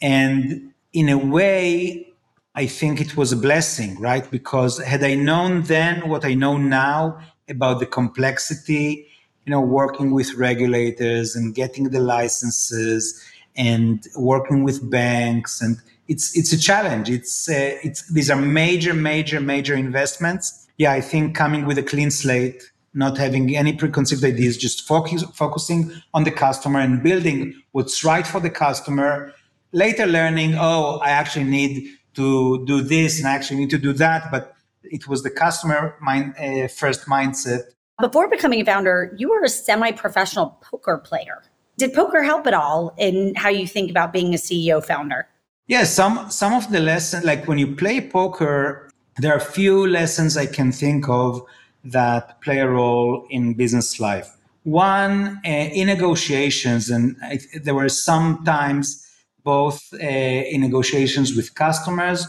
And 0.00 0.72
in 0.92 1.08
a 1.08 1.18
way, 1.18 2.12
I 2.54 2.66
think 2.66 3.00
it 3.00 3.16
was 3.16 3.32
a 3.32 3.36
blessing, 3.36 4.00
right? 4.00 4.28
Because 4.30 4.78
had 4.78 5.04
I 5.04 5.14
known 5.14 5.62
then 5.62 6.08
what 6.08 6.24
I 6.24 6.34
know 6.34 6.56
now 6.56 7.20
about 7.48 7.78
the 7.78 7.86
complexity, 7.86 9.06
you 9.44 9.50
know, 9.50 9.60
working 9.60 10.12
with 10.12 10.34
regulators 10.34 11.36
and 11.36 11.54
getting 11.54 11.90
the 11.90 12.00
licenses 12.00 13.22
and 13.58 14.06
working 14.16 14.64
with 14.64 14.88
banks, 14.90 15.60
and 15.60 15.76
it's 16.06 16.36
it's 16.38 16.52
a 16.52 16.58
challenge. 16.58 17.10
It's 17.10 17.48
uh, 17.48 17.76
it's 17.82 18.10
these 18.10 18.30
are 18.30 18.40
major, 18.40 18.94
major, 18.94 19.40
major 19.40 19.74
investments. 19.74 20.66
Yeah, 20.78 20.92
I 20.92 21.00
think 21.00 21.36
coming 21.36 21.66
with 21.66 21.76
a 21.76 21.82
clean 21.82 22.10
slate, 22.10 22.62
not 22.94 23.18
having 23.18 23.54
any 23.56 23.72
preconceived 23.72 24.24
ideas, 24.24 24.56
just 24.56 24.86
focus, 24.86 25.24
focusing 25.34 25.92
on 26.14 26.24
the 26.24 26.30
customer 26.30 26.80
and 26.80 27.02
building 27.02 27.60
what's 27.72 28.04
right 28.04 28.26
for 28.26 28.40
the 28.40 28.50
customer. 28.50 29.34
Later, 29.72 30.06
learning, 30.06 30.54
oh, 30.56 30.98
I 31.02 31.10
actually 31.10 31.44
need 31.44 31.90
to 32.14 32.64
do 32.64 32.80
this 32.80 33.18
and 33.18 33.28
I 33.28 33.32
actually 33.32 33.58
need 33.58 33.70
to 33.70 33.78
do 33.78 33.92
that. 33.94 34.30
But 34.30 34.54
it 34.84 35.08
was 35.08 35.22
the 35.22 35.30
customer 35.30 35.96
mind, 36.00 36.34
uh, 36.38 36.68
first 36.68 37.06
mindset. 37.06 37.62
Before 38.00 38.28
becoming 38.28 38.60
a 38.60 38.64
founder, 38.64 39.12
you 39.16 39.28
were 39.28 39.42
a 39.42 39.48
semi 39.48 39.90
professional 39.90 40.58
poker 40.62 40.98
player. 40.98 41.42
Did 41.78 41.94
poker 41.94 42.24
help 42.24 42.44
at 42.48 42.54
all 42.54 42.92
in 42.98 43.36
how 43.36 43.50
you 43.50 43.66
think 43.66 43.88
about 43.88 44.12
being 44.12 44.34
a 44.34 44.36
CEO 44.36 44.84
founder? 44.84 45.28
Yeah, 45.68 45.84
some 45.84 46.28
some 46.28 46.52
of 46.52 46.70
the 46.72 46.80
lessons, 46.80 47.24
like 47.24 47.46
when 47.46 47.58
you 47.58 47.76
play 47.76 48.00
poker, 48.00 48.90
there 49.18 49.32
are 49.32 49.40
few 49.40 49.86
lessons 49.86 50.36
I 50.36 50.46
can 50.46 50.72
think 50.72 51.08
of 51.08 51.40
that 51.84 52.40
play 52.40 52.58
a 52.58 52.68
role 52.68 53.26
in 53.30 53.54
business 53.54 54.00
life. 54.00 54.28
One, 54.64 55.40
uh, 55.46 55.48
in 55.48 55.86
negotiations, 55.86 56.90
and 56.90 57.16
I, 57.22 57.38
there 57.62 57.76
were 57.76 57.88
sometimes 57.88 59.06
both 59.44 59.80
uh, 59.94 59.98
in 59.98 60.60
negotiations 60.60 61.36
with 61.36 61.54
customers 61.54 62.26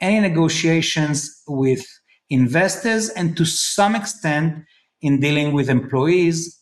and 0.00 0.14
in 0.14 0.22
negotiations 0.22 1.42
with 1.48 1.84
investors, 2.30 3.08
and 3.10 3.36
to 3.36 3.44
some 3.44 3.96
extent 3.96 4.64
in 5.00 5.18
dealing 5.18 5.52
with 5.52 5.68
employees, 5.68 6.61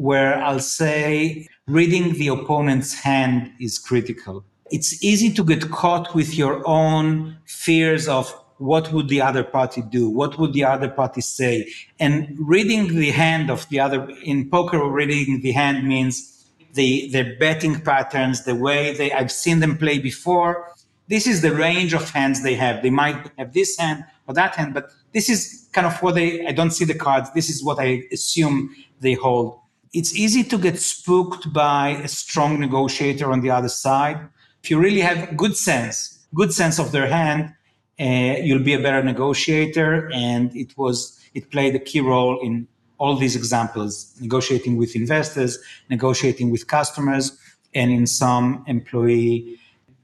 where 0.00 0.42
I'll 0.42 0.66
say 0.82 1.46
reading 1.66 2.14
the 2.14 2.28
opponent's 2.28 2.94
hand 2.94 3.52
is 3.60 3.78
critical. 3.78 4.44
It's 4.70 5.02
easy 5.02 5.32
to 5.34 5.44
get 5.44 5.70
caught 5.70 6.14
with 6.14 6.34
your 6.34 6.66
own 6.66 7.36
fears 7.46 8.08
of 8.08 8.34
what 8.58 8.92
would 8.92 9.08
the 9.08 9.22
other 9.22 9.42
party 9.42 9.80
do 9.80 10.10
what 10.10 10.38
would 10.38 10.52
the 10.52 10.62
other 10.62 10.90
party 10.90 11.22
say 11.22 11.66
and 11.98 12.36
reading 12.38 12.94
the 12.94 13.10
hand 13.10 13.50
of 13.50 13.66
the 13.70 13.80
other 13.80 14.06
in 14.22 14.50
poker 14.50 14.86
reading 14.86 15.40
the 15.40 15.50
hand 15.52 15.88
means 15.88 16.30
the 16.74 17.08
their 17.10 17.36
betting 17.38 17.80
patterns, 17.80 18.44
the 18.44 18.54
way 18.54 18.94
they 18.94 19.12
I've 19.12 19.32
seen 19.32 19.60
them 19.60 19.76
play 19.76 19.98
before. 19.98 20.72
This 21.08 21.26
is 21.26 21.42
the 21.42 21.52
range 21.52 21.92
of 21.92 22.08
hands 22.10 22.42
they 22.42 22.54
have. 22.54 22.82
They 22.82 22.90
might 22.90 23.30
have 23.36 23.52
this 23.52 23.76
hand 23.78 24.04
or 24.28 24.34
that 24.34 24.54
hand, 24.54 24.74
but 24.74 24.92
this 25.12 25.28
is 25.28 25.68
kind 25.72 25.86
of 25.86 26.00
what 26.02 26.14
they 26.14 26.46
I 26.46 26.52
don't 26.52 26.70
see 26.70 26.84
the 26.84 26.94
cards. 26.94 27.30
This 27.32 27.50
is 27.50 27.64
what 27.64 27.78
I 27.80 28.02
assume 28.12 28.74
they 29.00 29.14
hold. 29.14 29.59
It's 29.92 30.14
easy 30.14 30.44
to 30.44 30.58
get 30.58 30.78
spooked 30.78 31.52
by 31.52 31.88
a 31.88 32.08
strong 32.08 32.60
negotiator 32.60 33.32
on 33.32 33.40
the 33.40 33.50
other 33.50 33.68
side. 33.68 34.20
If 34.62 34.70
you 34.70 34.78
really 34.78 35.00
have 35.00 35.36
good 35.36 35.56
sense, 35.56 36.26
good 36.34 36.52
sense 36.52 36.78
of 36.78 36.92
their 36.92 37.08
hand, 37.08 37.54
uh, 37.98 38.40
you'll 38.40 38.62
be 38.62 38.74
a 38.74 38.80
better 38.80 39.02
negotiator. 39.02 40.10
And 40.12 40.54
it 40.56 40.76
was 40.78 41.18
it 41.34 41.50
played 41.50 41.74
a 41.74 41.78
key 41.78 42.00
role 42.00 42.38
in 42.40 42.68
all 42.98 43.16
these 43.16 43.34
examples 43.34 44.14
negotiating 44.20 44.76
with 44.76 44.94
investors, 44.94 45.58
negotiating 45.88 46.50
with 46.50 46.66
customers, 46.66 47.36
and 47.74 47.90
in 47.90 48.06
some 48.06 48.64
employee 48.66 49.58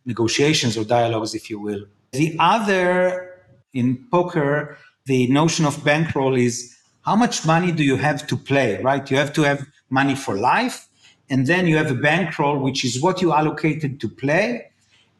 negotiations 0.05 0.77
or 0.77 0.85
dialogues, 0.85 1.35
if 1.35 1.51
you 1.51 1.61
will. 1.61 1.85
The 2.13 2.37
other 2.41 3.43
in 3.73 4.07
poker, 4.11 4.79
the 5.05 5.27
notion 5.29 5.67
of 5.67 5.85
bankroll 5.85 6.35
is 6.35 6.77
how 7.03 7.15
much 7.15 7.45
money 7.47 7.71
do 7.71 7.85
you 7.85 7.97
have 7.97 8.27
to 8.27 8.37
play, 8.37 8.83
right? 8.83 9.09
You 9.11 9.17
have 9.17 9.33
to 9.35 9.43
have 9.43 9.67
money 9.91 10.15
for 10.15 10.37
life. 10.37 10.89
And 11.29 11.47
then 11.47 11.67
you 11.67 11.77
have 11.77 11.91
a 11.91 11.95
bankroll, 11.95 12.59
which 12.59 12.85
is 12.85 13.03
what 13.03 13.21
you 13.21 13.33
allocated 13.33 14.01
to 14.01 14.09
play. 14.09 14.71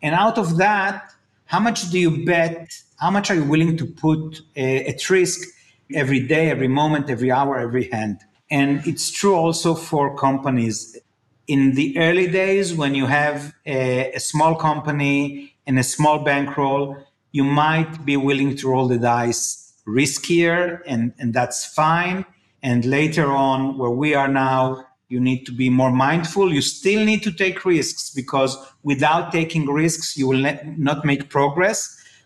And 0.03 0.15
out 0.15 0.39
of 0.39 0.57
that, 0.59 1.13
how 1.47 1.61
much 1.61 1.91
do 1.91 1.99
you 1.99 2.25
bet? 2.25 2.73
How 2.99 3.11
much 3.11 3.31
are 3.31 3.35
you 3.35 3.45
willing 3.45 3.77
to 3.77 3.87
put 3.87 4.41
uh, 4.57 4.61
at 4.61 5.09
risk 5.11 5.49
every 5.95 6.21
day, 6.21 6.51
every 6.51 6.69
moment, 6.69 7.11
every 7.11 7.31
hour, 7.31 7.59
every 7.59 7.91
hand. 7.91 8.21
And 8.51 8.87
it's 8.87 9.11
true 9.11 9.35
also 9.35 9.75
for 9.75 10.17
companies. 10.17 10.97
In 11.47 11.75
the 11.75 11.99
early 11.99 12.29
days, 12.29 12.75
when 12.75 12.95
you 12.95 13.07
have 13.07 13.55
a, 13.65 14.13
a 14.13 14.21
small 14.21 14.55
company 14.57 15.55
and 15.67 15.79
a 15.79 15.83
small 15.83 16.21
bankroll, 16.25 16.97
you 17.33 17.45
might 17.45 18.05
be 18.05 18.17
willing 18.17 18.57
to 18.57 18.69
roll 18.69 18.89
the 18.89 18.99
dice 18.99 19.75
riskier, 19.87 20.81
and, 20.87 21.13
and 21.19 21.33
that's 21.33 21.65
fine. 21.65 22.25
And 22.67 22.85
later 22.85 23.31
on, 23.31 23.79
where 23.79 23.97
we 24.03 24.17
are 24.17 24.27
now, 24.27 24.85
you 25.09 25.21
need 25.21 25.47
to 25.47 25.53
be 25.53 25.71
more 25.71 25.93
mindful. 25.93 26.53
You 26.53 26.61
still 26.61 27.05
need 27.05 27.23
to 27.23 27.31
take 27.31 27.65
risks 27.65 28.11
because 28.11 28.59
without 28.83 29.31
taking 29.31 29.67
risks, 29.67 30.17
you 30.17 30.27
will 30.27 30.45
not 30.77 31.05
make 31.05 31.31
progress. 31.31 31.79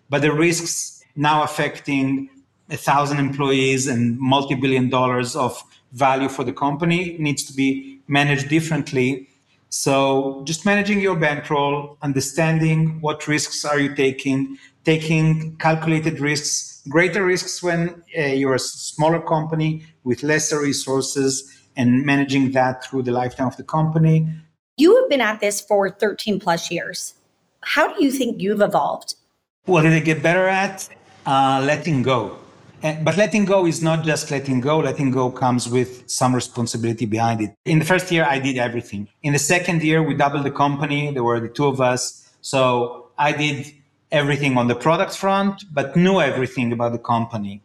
But 0.08 0.22
the 0.22 0.32
risks 0.32 1.04
now 1.14 1.42
affecting 1.42 2.30
a 2.70 2.78
thousand 2.78 3.18
employees 3.18 3.86
and 3.86 4.18
multi-billion 4.18 4.88
dollars 4.88 5.36
of 5.36 5.62
value 5.92 6.30
for 6.30 6.42
the 6.42 6.54
company 6.54 7.16
needs 7.18 7.44
to 7.44 7.52
be 7.52 8.00
managed 8.06 8.48
differently 8.48 9.28
so 9.70 10.42
just 10.44 10.64
managing 10.64 11.00
your 11.00 11.16
bankroll 11.16 11.96
understanding 12.02 13.00
what 13.00 13.26
risks 13.26 13.64
are 13.64 13.80
you 13.80 13.94
taking 13.94 14.56
taking 14.84 15.56
calculated 15.56 16.20
risks 16.20 16.79
greater 16.90 17.24
risks 17.24 17.62
when 17.62 18.02
uh, 18.18 18.22
you're 18.40 18.54
a 18.54 18.58
smaller 18.58 19.20
company 19.20 19.82
with 20.04 20.22
lesser 20.22 20.60
resources 20.60 21.30
and 21.76 22.04
managing 22.04 22.50
that 22.52 22.84
through 22.84 23.02
the 23.02 23.12
lifetime 23.12 23.46
of 23.46 23.56
the 23.56 23.64
company 23.64 24.28
you 24.76 24.94
have 24.96 25.08
been 25.08 25.20
at 25.20 25.40
this 25.40 25.60
for 25.60 25.88
13 25.88 26.40
plus 26.40 26.70
years 26.70 27.14
how 27.62 27.92
do 27.92 28.04
you 28.04 28.10
think 28.10 28.42
you've 28.42 28.60
evolved 28.60 29.14
what 29.64 29.82
did 29.82 29.92
i 29.92 30.00
get 30.00 30.22
better 30.22 30.46
at 30.48 30.88
uh, 31.26 31.62
letting 31.64 32.02
go 32.02 32.40
and, 32.82 33.04
but 33.04 33.16
letting 33.16 33.44
go 33.44 33.66
is 33.66 33.82
not 33.82 34.04
just 34.04 34.30
letting 34.30 34.60
go. 34.60 34.78
Letting 34.78 35.10
go 35.10 35.30
comes 35.30 35.68
with 35.68 36.08
some 36.08 36.34
responsibility 36.34 37.06
behind 37.06 37.40
it. 37.42 37.54
In 37.64 37.78
the 37.78 37.84
first 37.84 38.10
year, 38.10 38.24
I 38.24 38.38
did 38.38 38.56
everything. 38.56 39.08
In 39.22 39.32
the 39.32 39.38
second 39.38 39.82
year, 39.82 40.02
we 40.02 40.14
doubled 40.14 40.44
the 40.44 40.50
company. 40.50 41.12
There 41.12 41.24
were 41.24 41.40
the 41.40 41.48
two 41.48 41.66
of 41.66 41.80
us. 41.80 42.30
So 42.40 43.10
I 43.18 43.32
did 43.32 43.70
everything 44.12 44.56
on 44.58 44.66
the 44.68 44.74
product 44.74 45.16
front, 45.16 45.64
but 45.72 45.96
knew 45.96 46.20
everything 46.20 46.72
about 46.72 46.92
the 46.92 46.98
company. 46.98 47.62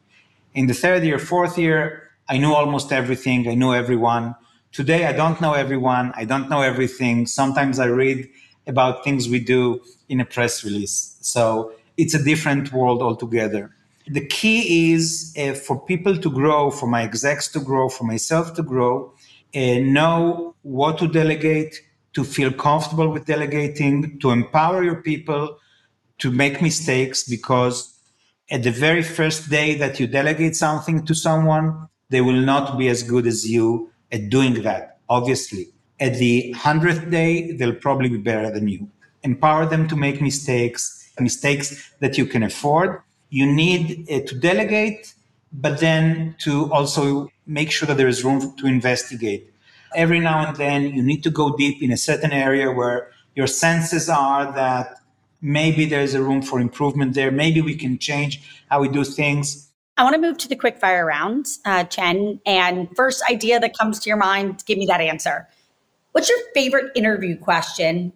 In 0.54 0.68
the 0.68 0.74
third 0.74 1.04
year, 1.04 1.20
fourth 1.20 1.58
year, 1.58 2.12
I 2.30 2.38
knew 2.38 2.54
almost 2.54 2.92
everything. 2.92 3.48
I 3.48 3.56
knew 3.56 3.74
everyone. 3.74 4.36
Today, 4.72 5.06
I 5.06 5.14
don't 5.14 5.40
know 5.42 5.54
everyone. 5.54 6.14
I 6.16 6.26
don't 6.26 6.50
know 6.50 6.62
everything. 6.62 7.28
Sometimes 7.28 7.80
I 7.80 7.86
read 7.86 8.30
about 8.68 9.04
things 9.04 9.30
we 9.30 9.40
do 9.40 9.82
in 10.10 10.20
a 10.20 10.26
press 10.26 10.64
release. 10.64 11.18
So 11.22 11.74
it's 11.98 12.14
a 12.14 12.24
different 12.24 12.74
world 12.74 13.02
altogether. 13.02 13.72
The 14.08 14.26
key 14.26 14.94
is 14.94 15.34
uh, 15.38 15.54
for 15.54 15.80
people 15.80 16.18
to 16.18 16.30
grow, 16.30 16.70
for 16.70 16.88
my 16.88 17.04
execs 17.04 17.48
to 17.54 17.60
grow, 17.60 17.90
for 17.90 18.04
myself 18.04 18.54
to 18.56 18.64
grow, 18.64 19.14
uh, 19.56 19.80
know 19.80 20.56
what 20.62 21.00
to 21.00 21.08
delegate, 21.08 21.82
to 22.14 22.24
feel 22.24 22.52
comfortable 22.52 23.10
with 23.10 23.26
delegating, 23.26 24.20
to 24.20 24.30
empower 24.30 24.84
your 24.84 25.02
people, 25.02 25.58
to 26.20 26.32
make 26.32 26.62
mistakes, 26.62 27.24
because 27.24 27.98
at 28.50 28.64
the 28.64 28.72
very 28.72 29.04
first 29.04 29.50
day 29.50 29.76
that 29.76 30.00
you 30.00 30.08
delegate 30.08 30.56
something 30.56 31.06
to 31.06 31.16
someone, 31.16 31.88
they 32.10 32.22
will 32.22 32.40
not 32.40 32.78
be 32.78 32.88
as 32.88 33.04
good 33.04 33.26
as 33.26 33.50
you 33.50 33.92
at 34.12 34.30
doing 34.30 34.62
that, 34.64 35.00
obviously. 35.10 35.68
At 36.00 36.16
the 36.16 36.54
100th 36.58 37.10
day, 37.10 37.54
they'll 37.54 37.76
probably 37.76 38.10
be 38.10 38.18
better 38.18 38.52
than 38.52 38.68
you. 38.68 38.90
Empower 39.24 39.66
them 39.66 39.88
to 39.88 39.96
make 39.96 40.22
mistakes, 40.22 41.12
mistakes 41.20 41.92
that 42.00 42.18
you 42.18 42.26
can 42.26 42.44
afford, 42.44 43.02
you 43.30 43.52
need 43.52 44.10
uh, 44.10 44.22
to 44.28 44.36
delegate, 44.40 45.14
but 45.52 45.80
then 45.80 46.36
to 46.40 46.72
also 46.72 47.30
make 47.46 47.72
sure 47.72 47.88
that 47.88 47.98
there 47.98 48.08
is 48.08 48.24
room 48.24 48.56
to 48.58 48.68
investigate. 48.68 49.52
Every 49.96 50.20
now 50.20 50.48
and 50.48 50.56
then, 50.58 50.94
you 50.94 51.02
need 51.02 51.24
to 51.24 51.30
go 51.30 51.56
deep 51.56 51.82
in 51.82 51.92
a 51.92 51.98
certain 51.98 52.32
area 52.32 52.72
where 52.72 53.12
your 53.36 53.48
senses 53.48 54.10
are 54.10 54.52
that 54.54 55.00
maybe 55.46 55.86
there's 55.86 56.14
a 56.16 56.22
room 56.22 56.42
for 56.42 56.60
improvement 56.60 57.14
there. 57.14 57.32
Maybe 57.32 57.62
we 57.62 57.76
can 57.76 57.98
change 58.00 58.42
how 58.70 58.82
we 58.82 58.90
do 58.90 59.04
things. 59.04 59.72
I 59.98 60.04
want 60.04 60.16
to 60.16 60.22
move 60.22 60.38
to 60.40 60.50
the 60.50 60.56
quick 60.56 60.78
fire 60.78 61.06
round, 61.06 61.46
uh, 61.64 61.86
Chen. 61.86 62.42
And 62.46 62.94
first 62.96 63.24
idea 63.30 63.60
that 63.60 63.78
comes 63.78 64.00
to 64.00 64.10
your 64.10 64.18
mind, 64.18 64.64
give 64.66 64.78
me 64.78 64.86
that 64.88 65.00
answer. 65.00 65.48
What's 66.12 66.30
your 66.30 66.40
favorite 66.54 66.92
interview 66.96 67.38
question? 67.38 68.12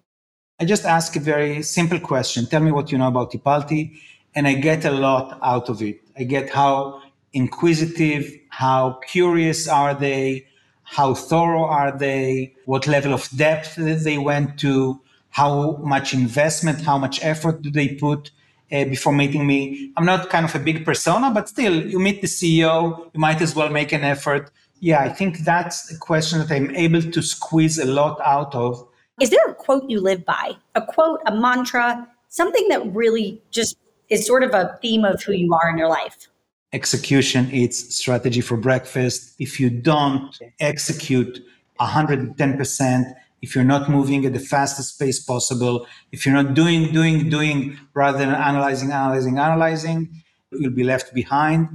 I 0.58 0.64
just 0.64 0.84
ask 0.84 1.16
a 1.16 1.20
very 1.20 1.62
simple 1.62 2.00
question. 2.00 2.46
Tell 2.46 2.60
me 2.60 2.72
what 2.72 2.92
you 2.92 2.98
know 2.98 3.08
about 3.08 3.32
Tipalti 3.32 3.98
and 4.34 4.46
I 4.46 4.54
get 4.54 4.84
a 4.84 4.90
lot 4.90 5.38
out 5.42 5.68
of 5.68 5.80
it. 5.82 6.00
I 6.16 6.24
get 6.24 6.50
how 6.50 7.02
inquisitive, 7.32 8.30
how 8.50 9.00
curious 9.06 9.68
are 9.68 9.94
they, 9.94 10.46
how 10.82 11.14
thorough 11.14 11.64
are 11.64 11.96
they, 11.96 12.54
what 12.66 12.86
level 12.86 13.14
of 13.14 13.28
depth 13.36 13.76
they 13.76 14.18
went 14.18 14.58
to, 14.60 15.00
how 15.30 15.76
much 15.78 16.12
investment, 16.12 16.82
how 16.82 16.98
much 16.98 17.24
effort 17.24 17.62
do 17.62 17.70
they 17.70 17.88
put 17.88 18.30
uh, 18.72 18.84
before 18.84 19.12
meeting 19.12 19.46
me. 19.46 19.92
I'm 19.96 20.04
not 20.04 20.30
kind 20.30 20.44
of 20.44 20.54
a 20.54 20.58
big 20.58 20.84
persona, 20.84 21.30
but 21.30 21.48
still, 21.48 21.74
you 21.86 21.98
meet 21.98 22.20
the 22.20 22.26
CEO, 22.26 23.10
you 23.12 23.20
might 23.20 23.40
as 23.40 23.54
well 23.54 23.68
make 23.68 23.92
an 23.92 24.04
effort. 24.04 24.50
Yeah, 24.80 25.00
I 25.00 25.08
think 25.08 25.40
that's 25.40 25.92
a 25.92 25.98
question 25.98 26.38
that 26.38 26.50
I'm 26.50 26.74
able 26.76 27.02
to 27.02 27.22
squeeze 27.22 27.78
a 27.78 27.84
lot 27.84 28.20
out 28.24 28.54
of. 28.54 28.86
Is 29.20 29.30
there 29.30 29.44
a 29.48 29.54
quote 29.54 29.88
you 29.90 30.00
live 30.00 30.24
by? 30.24 30.52
A 30.74 30.82
quote, 30.82 31.20
a 31.26 31.34
mantra, 31.34 32.08
something 32.28 32.68
that 32.68 32.86
really 32.94 33.42
just 33.50 33.76
is 34.08 34.26
sort 34.26 34.42
of 34.42 34.54
a 34.54 34.78
theme 34.80 35.04
of 35.04 35.22
who 35.22 35.32
you 35.32 35.52
are 35.52 35.68
in 35.68 35.76
your 35.76 35.88
life. 35.88 36.28
Execution 36.72 37.50
eats 37.50 37.94
strategy 37.94 38.40
for 38.40 38.56
breakfast. 38.56 39.34
If 39.38 39.60
you 39.60 39.68
don't 39.68 40.38
execute 40.60 41.44
110%, 41.80 43.14
if 43.42 43.54
you're 43.54 43.64
not 43.64 43.88
moving 43.88 44.24
at 44.26 44.32
the 44.32 44.40
fastest 44.40 44.98
pace 44.98 45.18
possible, 45.18 45.86
if 46.12 46.26
you're 46.26 46.34
not 46.34 46.54
doing, 46.54 46.92
doing, 46.92 47.30
doing 47.30 47.78
rather 47.94 48.18
than 48.18 48.28
analyzing, 48.30 48.92
analyzing, 48.92 49.38
analyzing, 49.38 50.22
you'll 50.52 50.70
be 50.70 50.84
left 50.84 51.14
behind. 51.14 51.68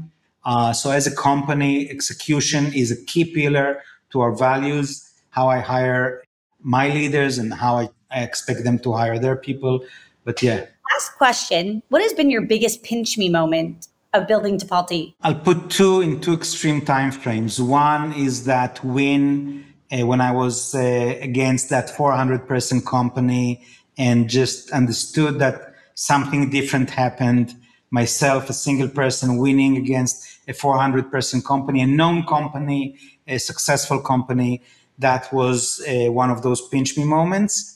Uh, 0.44 0.72
so, 0.72 0.92
as 0.92 1.08
a 1.08 1.16
company, 1.16 1.90
execution 1.90 2.72
is 2.74 2.92
a 2.92 3.06
key 3.06 3.26
pillar 3.26 3.82
to 4.12 4.22
our 4.22 4.32
values, 4.32 5.12
how 5.32 5.48
I 5.48 5.60
hire 5.60 6.24
my 6.62 6.90
leaders 6.90 7.38
and 7.38 7.54
how 7.54 7.78
I, 7.78 7.90
I 8.12 8.24
expect 8.24 8.64
them 8.64 8.78
to 8.80 8.94
hire 8.94 9.18
their 9.18 9.36
people. 9.36 9.84
But 10.24 10.42
yeah, 10.44 10.66
last 10.94 11.18
question 11.18 11.82
What 11.90 12.02
has 12.02 12.14
been 12.14 12.30
your 12.30 12.42
biggest 12.42 12.84
pinch 12.84 13.18
me 13.18 13.30
moment 13.30 13.88
of 14.14 14.28
building 14.28 14.60
Tipalti? 14.60 15.16
I'll 15.22 15.36
put 15.36 15.70
two 15.70 16.02
in 16.02 16.22
two 16.22 16.34
extreme 16.34 16.82
time 16.82 17.12
frames. 17.12 17.60
One 17.62 18.14
is 18.14 18.46
that 18.46 18.84
win 18.84 19.65
uh, 19.92 20.06
when 20.06 20.22
I 20.22 20.32
was 20.32 20.74
uh, 20.76 20.80
against 21.22 21.70
that 21.70 21.90
400 21.90 22.48
person 22.48 22.82
company 22.82 23.66
and 23.98 24.30
just 24.30 24.72
understood 24.72 25.40
that 25.40 25.74
something 25.96 26.50
different 26.50 26.90
happened. 26.90 27.56
Myself, 27.92 28.50
a 28.50 28.54
single 28.54 28.90
person 28.90 29.38
winning 29.38 29.78
against 29.78 30.40
a 30.48 30.54
400 30.54 31.12
person 31.12 31.42
company, 31.42 31.82
a 31.82 31.88
known 31.88 32.26
company, 32.26 32.98
a 33.28 33.38
successful 33.38 34.00
company. 34.02 34.62
That 35.00 35.32
was 35.32 35.82
uh, 35.88 36.12
one 36.12 36.30
of 36.30 36.42
those 36.42 36.68
pinch 36.68 36.98
me 36.98 37.04
moments. 37.04 37.72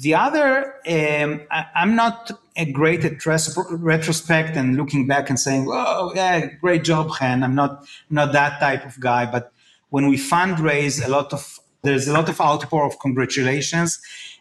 The 0.00 0.14
other, 0.14 0.74
um, 0.88 1.40
I, 1.50 1.66
am 1.74 1.96
not 1.96 2.30
a 2.56 2.70
great 2.70 3.04
at 3.04 3.24
res- 3.26 3.58
retrospect 3.70 4.56
and 4.56 4.76
looking 4.76 5.08
back 5.08 5.28
and 5.28 5.38
saying, 5.40 5.66
"Oh, 5.68 6.12
yeah, 6.14 6.46
great 6.60 6.84
job, 6.84 7.10
Chen." 7.18 7.42
I'm 7.42 7.56
not 7.56 7.84
not 8.08 8.32
that 8.32 8.60
type 8.60 8.86
of 8.86 9.00
guy. 9.00 9.26
But 9.26 9.52
when 9.90 10.08
we 10.08 10.16
fundraise, 10.16 11.04
a 11.04 11.08
lot 11.08 11.32
of 11.32 11.58
there's 11.82 12.08
a 12.08 12.12
lot 12.12 12.28
of 12.28 12.40
outpour 12.40 12.84
of 12.84 12.98
congratulations. 12.98 14.00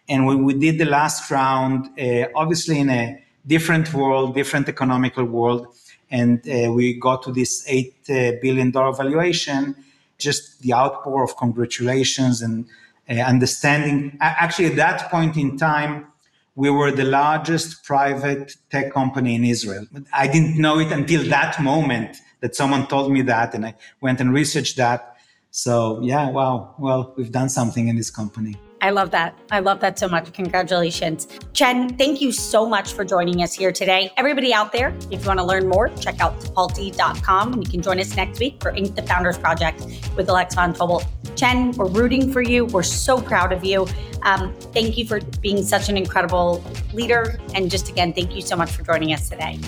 And 0.09 0.25
when 0.25 0.43
we 0.43 0.53
did 0.53 0.79
the 0.79 0.85
last 0.85 1.29
round, 1.29 1.87
uh, 1.99 2.27
obviously 2.35 2.79
in 2.79 2.89
a 2.89 3.23
different 3.45 3.93
world, 3.93 4.35
different 4.35 4.67
economical 4.67 5.23
world, 5.23 5.67
and 6.09 6.39
uh, 6.49 6.71
we 6.71 6.99
got 6.99 7.23
to 7.23 7.31
this 7.31 7.63
eight 7.67 7.95
uh, 8.09 8.31
billion 8.41 8.71
dollar 8.71 8.93
valuation. 8.95 9.75
Just 10.17 10.61
the 10.61 10.73
outpour 10.73 11.23
of 11.23 11.37
congratulations 11.37 12.41
and 12.41 12.65
uh, 13.09 13.13
understanding. 13.13 14.17
Actually, 14.19 14.69
at 14.69 14.75
that 14.77 15.11
point 15.11 15.37
in 15.37 15.57
time, 15.57 16.07
we 16.55 16.71
were 16.71 16.91
the 16.91 17.03
largest 17.03 17.83
private 17.83 18.55
tech 18.71 18.91
company 18.91 19.35
in 19.35 19.45
Israel. 19.45 19.85
I 20.11 20.27
didn't 20.27 20.57
know 20.57 20.79
it 20.79 20.91
until 20.91 21.23
that 21.29 21.61
moment 21.61 22.17
that 22.39 22.55
someone 22.55 22.87
told 22.87 23.11
me 23.11 23.21
that, 23.23 23.53
and 23.53 23.65
I 23.65 23.75
went 24.01 24.19
and 24.19 24.33
researched 24.33 24.77
that. 24.77 25.16
So, 25.51 25.99
yeah, 26.01 26.29
wow. 26.29 26.75
Well, 26.77 27.13
we've 27.17 27.31
done 27.31 27.49
something 27.49 27.87
in 27.87 27.95
this 27.95 28.11
company. 28.11 28.55
I 28.81 28.91
love 28.91 29.11
that. 29.11 29.37
I 29.51 29.59
love 29.59 29.79
that 29.79 29.97
so 29.97 30.07
much. 30.07 30.31
Congratulations. 30.33 31.27
Chen, 31.53 31.97
thank 31.97 32.21
you 32.21 32.31
so 32.31 32.67
much 32.67 32.93
for 32.93 33.03
joining 33.03 33.41
us 33.41 33.53
here 33.53 33.71
today. 33.71 34.11
Everybody 34.17 34.53
out 34.53 34.71
there, 34.71 34.93
if 35.09 35.21
you 35.21 35.27
want 35.27 35.39
to 35.39 35.45
learn 35.45 35.67
more, 35.67 35.89
check 35.99 36.19
out 36.19 36.39
tipalti.com 36.39 37.53
and 37.53 37.63
you 37.65 37.69
can 37.69 37.81
join 37.81 37.99
us 37.99 38.15
next 38.15 38.39
week 38.39 38.61
for 38.61 38.71
Inc. 38.71 38.95
the 38.95 39.01
Founders 39.03 39.37
Project 39.37 39.85
with 40.15 40.29
Alex 40.29 40.53
Von 40.53 40.73
Tobel. 40.73 41.03
Chen, 41.35 41.71
we're 41.71 41.89
rooting 41.89 42.31
for 42.31 42.41
you. 42.41 42.65
We're 42.65 42.83
so 42.83 43.19
proud 43.19 43.51
of 43.51 43.63
you. 43.63 43.87
Um, 44.23 44.53
thank 44.73 44.97
you 44.97 45.05
for 45.05 45.21
being 45.41 45.63
such 45.63 45.89
an 45.89 45.97
incredible 45.97 46.63
leader. 46.93 47.39
And 47.55 47.71
just 47.71 47.89
again, 47.89 48.13
thank 48.13 48.35
you 48.35 48.41
so 48.41 48.55
much 48.55 48.71
for 48.71 48.83
joining 48.83 49.13
us 49.13 49.29
today. 49.29 49.59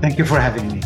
Thank 0.00 0.18
you 0.18 0.24
for 0.24 0.40
having 0.40 0.72
me. 0.72 0.82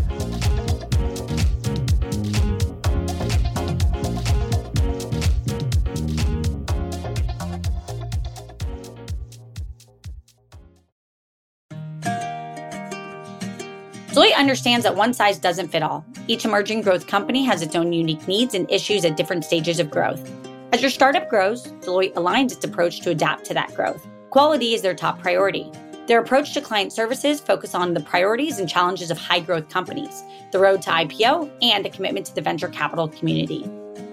Understands 14.44 14.84
that 14.84 14.94
one 14.94 15.14
size 15.14 15.38
doesn't 15.38 15.68
fit 15.68 15.82
all. 15.82 16.04
Each 16.28 16.44
emerging 16.44 16.82
growth 16.82 17.06
company 17.06 17.42
has 17.44 17.62
its 17.62 17.74
own 17.74 17.94
unique 17.94 18.28
needs 18.28 18.52
and 18.52 18.70
issues 18.70 19.02
at 19.06 19.16
different 19.16 19.42
stages 19.42 19.80
of 19.80 19.90
growth. 19.90 20.30
As 20.70 20.82
your 20.82 20.90
startup 20.90 21.30
grows, 21.30 21.68
Deloitte 21.80 22.12
aligns 22.12 22.52
its 22.52 22.62
approach 22.62 23.00
to 23.00 23.10
adapt 23.10 23.46
to 23.46 23.54
that 23.54 23.74
growth. 23.74 24.06
Quality 24.28 24.74
is 24.74 24.82
their 24.82 24.94
top 24.94 25.18
priority. 25.18 25.72
Their 26.06 26.20
approach 26.20 26.52
to 26.52 26.60
client 26.60 26.92
services 26.92 27.40
focus 27.40 27.74
on 27.74 27.94
the 27.94 28.00
priorities 28.00 28.58
and 28.58 28.68
challenges 28.68 29.10
of 29.10 29.16
high 29.16 29.40
growth 29.40 29.70
companies, 29.70 30.22
the 30.52 30.58
road 30.58 30.82
to 30.82 30.90
IPO, 30.90 31.50
and 31.62 31.86
a 31.86 31.90
commitment 31.90 32.26
to 32.26 32.34
the 32.34 32.42
venture 32.42 32.68
capital 32.68 33.08
community. 33.08 33.64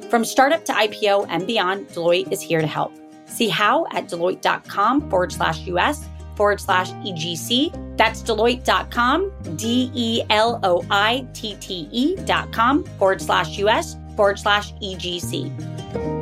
From 0.09 0.23
startup 0.23 0.63
to 0.65 0.71
IPO 0.71 1.25
and 1.27 1.45
beyond, 1.45 1.87
Deloitte 1.89 2.31
is 2.31 2.41
here 2.41 2.61
to 2.61 2.67
help. 2.67 2.93
See 3.25 3.49
how 3.49 3.85
at 3.91 4.07
Deloitte.com 4.07 5.09
forward 5.09 5.33
slash 5.33 5.67
US 5.67 6.07
forward 6.41 6.59
slash 6.59 6.91
EGC. 7.05 7.97
That's 7.97 8.23
Deloitte.com, 8.23 9.31
D 9.57 9.91
E 9.93 10.23
L 10.31 10.59
O 10.63 10.83
I 10.89 11.27
T 11.33 11.55
T 11.59 11.87
E.com 11.91 12.83
forward 12.97 13.21
slash 13.21 13.59
US 13.59 13.95
forward 14.15 14.39
slash 14.39 14.73
EGC. 14.81 16.20